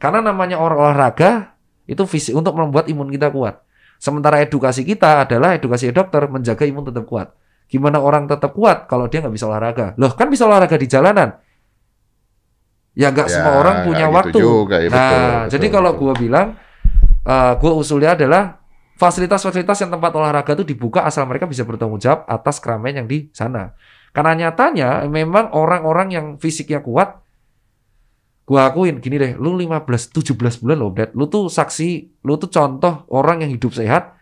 Karena 0.00 0.24
namanya 0.24 0.56
orang 0.56 0.88
olahraga 0.88 1.52
itu 1.84 2.00
fisik 2.08 2.32
untuk 2.32 2.56
membuat 2.56 2.88
imun 2.88 3.12
kita 3.12 3.28
kuat. 3.28 3.60
Sementara 4.00 4.40
edukasi 4.40 4.88
kita 4.88 5.28
adalah 5.28 5.52
edukasi 5.52 5.92
dokter 5.92 6.24
menjaga 6.32 6.64
imun 6.64 6.88
tetap 6.88 7.04
kuat. 7.04 7.36
Gimana 7.66 7.98
orang 7.98 8.30
tetap 8.30 8.54
kuat 8.54 8.86
kalau 8.86 9.10
dia 9.10 9.18
nggak 9.22 9.34
bisa 9.34 9.50
olahraga? 9.50 9.98
Loh 9.98 10.14
kan 10.14 10.30
bisa 10.30 10.46
olahraga 10.46 10.78
di 10.78 10.86
jalanan. 10.86 11.34
Ya 12.96 13.12
nggak 13.12 13.28
Ya, 13.28 13.34
semua 13.36 13.60
orang 13.60 13.84
punya 13.84 14.08
gitu 14.08 14.16
waktu. 14.16 14.38
juga, 14.40 14.76
ya, 14.80 14.88
nah, 14.88 14.96
betul, 14.96 15.18
betul, 15.20 15.44
jadi 15.52 15.66
kalau 15.68 15.90
gua 16.00 16.12
bilang, 16.16 16.46
eh 17.28 17.52
gua 17.60 17.72
usulnya 17.76 18.16
adalah 18.16 18.56
fasilitas-fasilitas 18.96 19.76
yang 19.84 19.92
tempat 19.92 20.16
olahraga 20.16 20.56
itu 20.56 20.64
dibuka 20.64 21.04
asal 21.04 21.28
mereka 21.28 21.44
bisa 21.44 21.68
bertanggung 21.68 22.00
jawab 22.00 22.24
atas 22.24 22.56
keramaian 22.56 23.04
yang 23.04 23.08
di 23.10 23.28
sana. 23.36 23.76
Karena 24.16 24.32
nyatanya 24.48 25.04
memang 25.12 25.52
orang-orang 25.52 26.08
yang 26.08 26.26
fisiknya 26.40 26.80
kuat, 26.80 27.20
gua 28.48 28.72
akuin 28.72 28.96
gini 29.04 29.20
deh, 29.20 29.32
lu 29.36 29.52
15 29.52 30.16
17 30.16 30.64
bulan 30.64 30.76
loh, 30.80 30.90
Dad. 30.96 31.12
Lu 31.12 31.28
tuh 31.28 31.52
saksi, 31.52 32.22
lu 32.24 32.40
tuh 32.40 32.48
contoh 32.48 33.04
orang 33.12 33.44
yang 33.44 33.52
hidup 33.52 33.76
sehat 33.76 34.15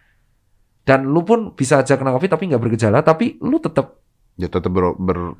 dan 0.84 1.08
lu 1.08 1.24
pun 1.24 1.52
bisa 1.52 1.80
aja 1.80 1.96
kena 1.96 2.12
Covid 2.12 2.30
tapi 2.30 2.44
nggak 2.46 2.60
bergejala, 2.60 3.00
tapi 3.00 3.40
lu 3.40 3.56
tetap 3.58 3.98
Ya 4.36 4.46
tetap 4.46 4.68
ber, 4.68 4.92
ber- 4.94 5.36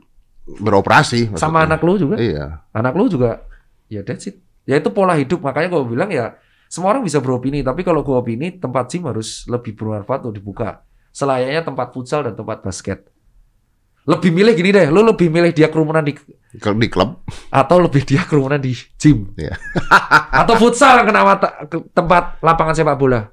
beroperasi. 0.46 1.34
sama 1.34 1.60
maksudnya. 1.60 1.66
anak 1.66 1.80
lu 1.82 1.92
juga. 1.96 2.16
Iya. 2.16 2.46
anak 2.70 2.92
lu 2.94 3.08
juga 3.08 3.42
ya 3.86 4.00
that's 4.00 4.26
it 4.26 4.40
ya 4.64 4.76
itu 4.76 4.88
pola 4.88 5.12
hidup 5.14 5.40
makanya 5.40 5.68
gue 5.68 5.82
bilang 5.86 6.08
ya 6.08 6.36
semua 6.68 6.90
orang 6.90 7.04
bisa 7.04 7.20
beropini 7.20 7.60
tapi 7.60 7.80
kalau 7.80 8.00
gue 8.00 8.12
opini 8.12 8.54
tempat 8.54 8.88
gym 8.88 9.04
harus 9.04 9.44
lebih 9.44 9.72
bermanfaat 9.72 10.24
untuk 10.24 10.36
dibuka 10.36 10.80
selayaknya 11.10 11.60
tempat 11.62 11.92
futsal 11.92 12.24
dan 12.24 12.32
tempat 12.32 12.60
basket 12.60 13.04
lebih 14.04 14.30
milih 14.30 14.52
gini 14.52 14.70
deh 14.70 14.88
lu 14.88 15.00
lebih 15.00 15.28
milih 15.28 15.50
dia 15.50 15.68
kerumunan 15.68 16.00
di 16.00 16.12
di 16.54 16.88
klub, 16.88 17.24
atau 17.50 17.76
lebih 17.80 18.04
dia 18.04 18.22
kerumunan 18.22 18.60
di 18.60 18.72
gym 18.94 19.32
Iya. 19.34 19.56
atau 20.30 20.54
futsal 20.54 21.02
yang 21.02 21.08
kena 21.08 21.22
mata, 21.24 21.48
ke 21.66 21.82
tempat 21.90 22.38
lapangan 22.38 22.72
sepak 22.72 22.94
bola 22.94 23.32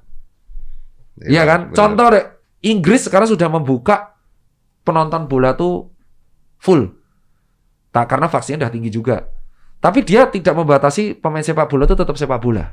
Iya 1.20 1.44
kan? 1.44 1.60
benar. 1.68 1.76
contoh 1.76 2.06
deh 2.16 2.24
Inggris 2.62 3.10
sekarang 3.10 3.28
sudah 3.28 3.50
membuka 3.50 4.16
penonton 4.86 5.26
bola 5.26 5.52
tuh 5.58 5.90
full. 6.62 6.94
Tak 7.92 8.08
karena 8.08 8.30
vaksinnya 8.30 8.64
udah 8.64 8.72
tinggi 8.72 8.90
juga. 8.90 9.26
Tapi 9.82 10.06
dia 10.06 10.30
tidak 10.30 10.54
membatasi 10.54 11.18
pemain 11.18 11.42
sepak 11.42 11.66
bola 11.66 11.84
itu 11.84 11.98
tetap 11.98 12.14
sepak 12.14 12.38
bola. 12.38 12.64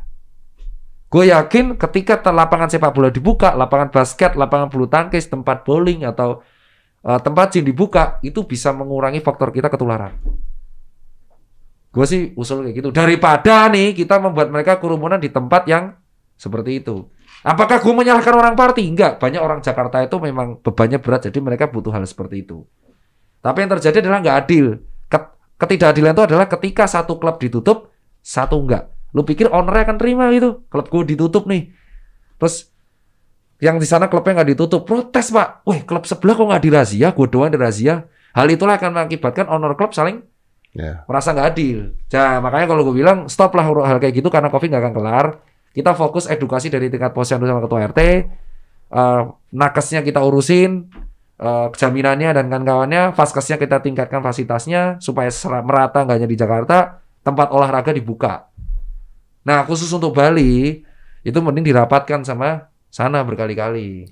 Gue 1.10 1.34
yakin 1.34 1.73
ketika 1.73 2.21
lapangan 2.30 2.69
sepak 2.69 2.93
bola 2.93 3.10
dibuka 3.10 3.58
lapangan 3.58 3.89
basket 3.89 4.38
lapangan 4.38 4.69
bulu 4.69 4.86
tangkis 4.86 5.25
tempat 5.25 5.65
bowling 5.65 6.06
atau 6.06 6.45
eh, 7.02 7.17
tempat 7.17 7.58
gym 7.58 7.65
dibuka 7.65 8.21
itu 8.21 8.45
bisa 8.45 8.69
mengurangi 8.69 9.17
faktor 9.25 9.49
kita 9.49 9.73
ketularan. 9.73 10.21
Gue 11.89 12.06
sih 12.06 12.30
usul 12.38 12.69
kayak 12.69 12.75
gitu. 12.78 12.89
Daripada 12.93 13.65
nih 13.73 13.97
kita 13.97 14.21
membuat 14.21 14.54
mereka 14.54 14.78
kerumunan 14.78 15.17
di 15.17 15.34
tempat 15.34 15.65
yang 15.65 15.97
seperti 16.38 16.86
itu 16.86 17.10
Apakah 17.39 17.80
gue 17.80 17.93
menyalahkan 17.95 18.36
orang 18.36 18.56
party? 18.56 18.84
Enggak. 18.91 19.19
Banyak 19.19 19.39
orang 19.39 19.60
Jakarta 19.63 20.04
itu 20.04 20.19
memang 20.19 20.60
bebannya 20.60 20.99
berat, 20.99 21.32
jadi 21.32 21.39
mereka 21.39 21.71
butuh 21.71 21.95
hal 21.95 22.04
seperti 22.04 22.43
itu. 22.43 22.67
Tapi 23.39 23.63
yang 23.63 23.71
terjadi 23.80 24.04
adalah 24.04 24.19
nggak 24.19 24.38
adil. 24.43 24.65
Ket- 25.08 25.36
Ketidakadilan 25.56 26.12
itu 26.15 26.23
adalah 26.28 26.45
ketika 26.52 26.84
satu 26.88 27.15
klub 27.15 27.39
ditutup, 27.39 27.91
satu 28.19 28.60
enggak. 28.60 28.91
Lu 29.15 29.23
pikir 29.23 29.47
ownernya 29.47 29.88
akan 29.88 29.97
terima 29.97 30.28
gitu? 30.36 30.67
Klub 30.67 30.86
gue 30.91 31.15
ditutup 31.15 31.47
nih. 31.47 31.71
Terus 32.39 32.69
yang 33.60 33.80
di 33.80 33.88
sana 33.88 34.12
klubnya 34.12 34.39
nggak 34.43 34.56
ditutup, 34.56 34.84
protes 34.84 35.32
pak. 35.32 35.63
Wih, 35.63 35.84
klub 35.88 36.04
sebelah 36.04 36.36
kok 36.36 36.47
nggak 36.47 36.63
dirazia? 36.63 37.08
Gue 37.15 37.28
doang 37.32 37.52
dirazia. 37.52 38.08
Hal 38.36 38.47
itulah 38.52 38.75
akan 38.75 38.91
mengakibatkan 38.95 39.47
owner 39.47 39.73
klub 39.80 39.95
saling 39.95 40.23
Ya. 40.69 41.02
merasa 41.10 41.34
nggak 41.34 41.47
adil. 41.49 41.97
Nah, 42.13 42.45
makanya 42.45 42.67
kalau 42.69 42.86
gue 42.86 42.95
bilang 43.02 43.25
stop 43.25 43.58
lah 43.58 43.65
hal 43.65 43.97
kayak 43.97 44.21
gitu 44.21 44.30
karena 44.30 44.54
COVID 44.54 44.69
nggak 44.69 44.84
akan 44.86 44.93
kelar. 44.93 45.25
Kita 45.69 45.93
fokus 45.93 46.25
edukasi 46.25 46.67
dari 46.73 46.89
tingkat 46.89 47.13
posyandu 47.13 47.45
sama 47.45 47.62
ketua 47.62 47.79
RT. 47.89 48.01
Eh, 48.89 49.21
nakesnya 49.53 50.01
kita 50.01 50.19
urusin, 50.25 50.89
eh, 51.38 51.67
jaminannya 51.73 52.29
dan 52.34 52.45
kawan-kawannya. 52.49 53.13
Vaskesnya 53.13 53.62
kita 53.62 53.79
tingkatkan 53.86 54.25
fasilitasnya 54.25 54.97
supaya 54.97 55.29
merata 55.62 56.05
nggak 56.05 56.15
hanya 56.17 56.29
di 56.29 56.38
Jakarta. 56.38 56.77
Tempat 57.21 57.53
olahraga 57.53 57.93
dibuka. 57.93 58.49
Nah, 59.45 59.63
khusus 59.67 59.91
untuk 59.93 60.15
Bali 60.15 60.82
itu 61.21 61.39
mending 61.39 61.69
dirapatkan 61.69 62.25
sama 62.25 62.71
sana 62.89 63.21
berkali-kali. 63.21 64.10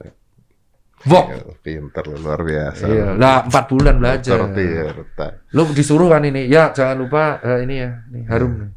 Vok. 1.05 1.25
Ya, 1.29 1.41
pinter 1.61 2.03
lu, 2.09 2.17
luar 2.25 2.41
biasa. 2.41 2.85
Iya, 2.89 3.07
lah 3.13 3.45
empat 3.45 3.65
bulan 3.69 3.95
belajar. 4.01 4.37
Lu 5.53 5.69
disuruh 5.69 6.09
kan 6.09 6.25
ini, 6.25 6.49
ya 6.49 6.73
jangan 6.73 6.97
lupa 6.97 7.37
eh, 7.45 7.59
ini 7.69 7.75
ya, 7.77 7.91
ini 8.09 8.21
harum. 8.25 8.76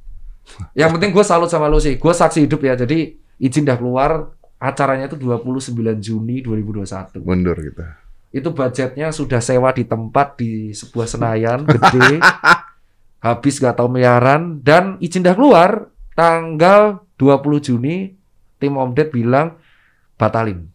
Yang 0.72 0.90
penting 0.96 1.10
gue 1.14 1.24
salut 1.24 1.50
sama 1.50 1.66
lu 1.66 1.82
sih, 1.82 1.96
gue 1.96 2.12
saksi 2.14 2.46
hidup 2.46 2.60
ya. 2.64 2.74
Jadi 2.78 3.16
izin 3.40 3.64
dah 3.64 3.76
keluar, 3.80 4.32
acaranya 4.60 5.08
itu 5.08 5.16
29 5.16 5.72
Juni 5.98 6.44
2021. 6.44 7.24
Mundur 7.24 7.56
gitu. 7.58 7.82
Itu 8.30 8.54
budgetnya 8.54 9.10
sudah 9.10 9.42
sewa 9.42 9.74
di 9.74 9.82
tempat 9.88 10.38
di 10.38 10.70
sebuah 10.70 11.06
Senayan 11.08 11.66
gede, 11.66 12.22
habis 13.26 13.58
gak 13.58 13.80
tahu 13.80 13.90
miliaran 13.90 14.62
dan 14.62 15.00
izin 15.02 15.26
dah 15.26 15.34
keluar 15.34 15.90
tanggal 16.14 17.02
20 17.18 17.66
Juni 17.66 18.14
tim 18.60 18.76
Om 18.76 18.92
Ded 18.92 19.10
bilang 19.10 19.56
batalin. 20.20 20.68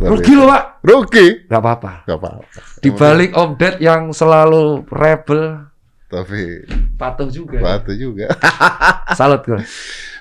Rugi 0.00 0.32
loh 0.32 0.48
pak, 0.48 0.80
Rugi. 0.80 1.26
gak 1.44 1.60
apa-apa. 1.60 1.92
Gak 2.08 2.18
apa-apa. 2.18 2.42
Di 2.80 2.90
balik 2.90 3.30
Om 3.36 3.50
Ded 3.60 3.76
yang 3.84 4.10
selalu 4.16 4.88
rebel, 4.88 5.69
Tapi 6.10 6.66
patuh 6.98 7.30
juga. 7.30 7.62
batu 7.62 7.94
juga. 7.94 8.34
Salut 9.18 9.46
gue. 9.46 9.62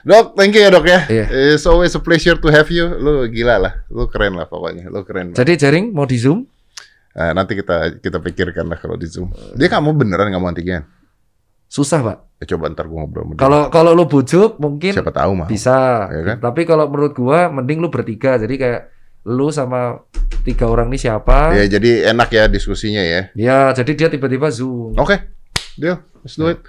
Dok, 0.05 0.37
thank 0.37 0.53
you 0.53 0.61
ya 0.61 0.69
dok 0.69 0.85
ya. 0.85 0.99
Iya. 1.09 1.25
It's 1.57 1.65
always 1.65 1.91
a 1.97 2.01
pleasure 2.01 2.37
to 2.37 2.47
have 2.53 2.69
you. 2.69 2.87
Lu 2.87 3.25
gila 3.27 3.57
lah. 3.57 3.73
Lu 3.89 4.05
keren 4.05 4.37
lah 4.37 4.45
pokoknya. 4.45 4.87
Lu 4.87 5.01
keren. 5.03 5.33
banget. 5.33 5.41
Jadi 5.41 5.51
jaring 5.59 5.85
mau 5.91 6.05
di 6.05 6.21
zoom? 6.21 6.45
Nah, 7.19 7.35
nanti 7.35 7.57
kita 7.57 7.99
kita 7.99 8.21
pikirkan 8.21 8.69
lah 8.69 8.77
kalau 8.79 8.95
di 8.95 9.09
Zoom. 9.09 9.33
Dia 9.57 9.67
kamu 9.67 9.91
beneran 9.97 10.31
nggak 10.31 10.39
mau 10.39 10.47
antigen? 10.47 10.85
Susah 11.67 11.99
pak. 11.99 12.17
Ya, 12.39 12.55
coba 12.55 12.71
ntar 12.71 12.87
gua 12.87 13.03
ngobrol. 13.03 13.35
Kalau 13.35 13.67
kalau 13.67 13.91
lu 13.91 14.07
bujuk 14.07 14.55
mungkin 14.61 14.95
Siapa 14.95 15.11
tahu 15.11 15.35
mah. 15.35 15.49
bisa. 15.49 16.07
Ya 16.07 16.21
kan? 16.23 16.37
Tapi 16.39 16.63
kalau 16.63 16.87
menurut 16.87 17.11
gua 17.17 17.51
mending 17.51 17.83
lu 17.83 17.91
bertiga. 17.91 18.39
Jadi 18.39 18.55
kayak 18.55 18.81
lu 19.27 19.51
sama 19.51 19.99
tiga 20.47 20.71
orang 20.71 20.87
ini 20.87 20.97
siapa? 21.01 21.59
Ya 21.59 21.67
jadi 21.67 22.07
enak 22.15 22.29
ya 22.31 22.47
diskusinya 22.47 23.03
ya. 23.03 23.21
Ya, 23.35 23.59
jadi 23.75 23.91
dia 23.99 24.07
tiba-tiba 24.07 24.47
zoom. 24.47 24.95
Oke. 24.95 25.19
Deal. 25.79 26.03
Let's 26.23 26.35
do 26.35 26.47
it. 26.47 26.59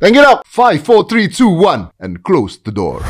Thank 0.00 0.16
you 0.16 0.22
dok. 0.22 0.44
5, 0.46 0.84
4, 0.84 1.08
3, 1.08 1.28
2, 1.28 1.48
1, 1.48 1.90
and 2.00 2.22
close 2.22 2.58
the 2.58 2.72
door. 2.72 3.02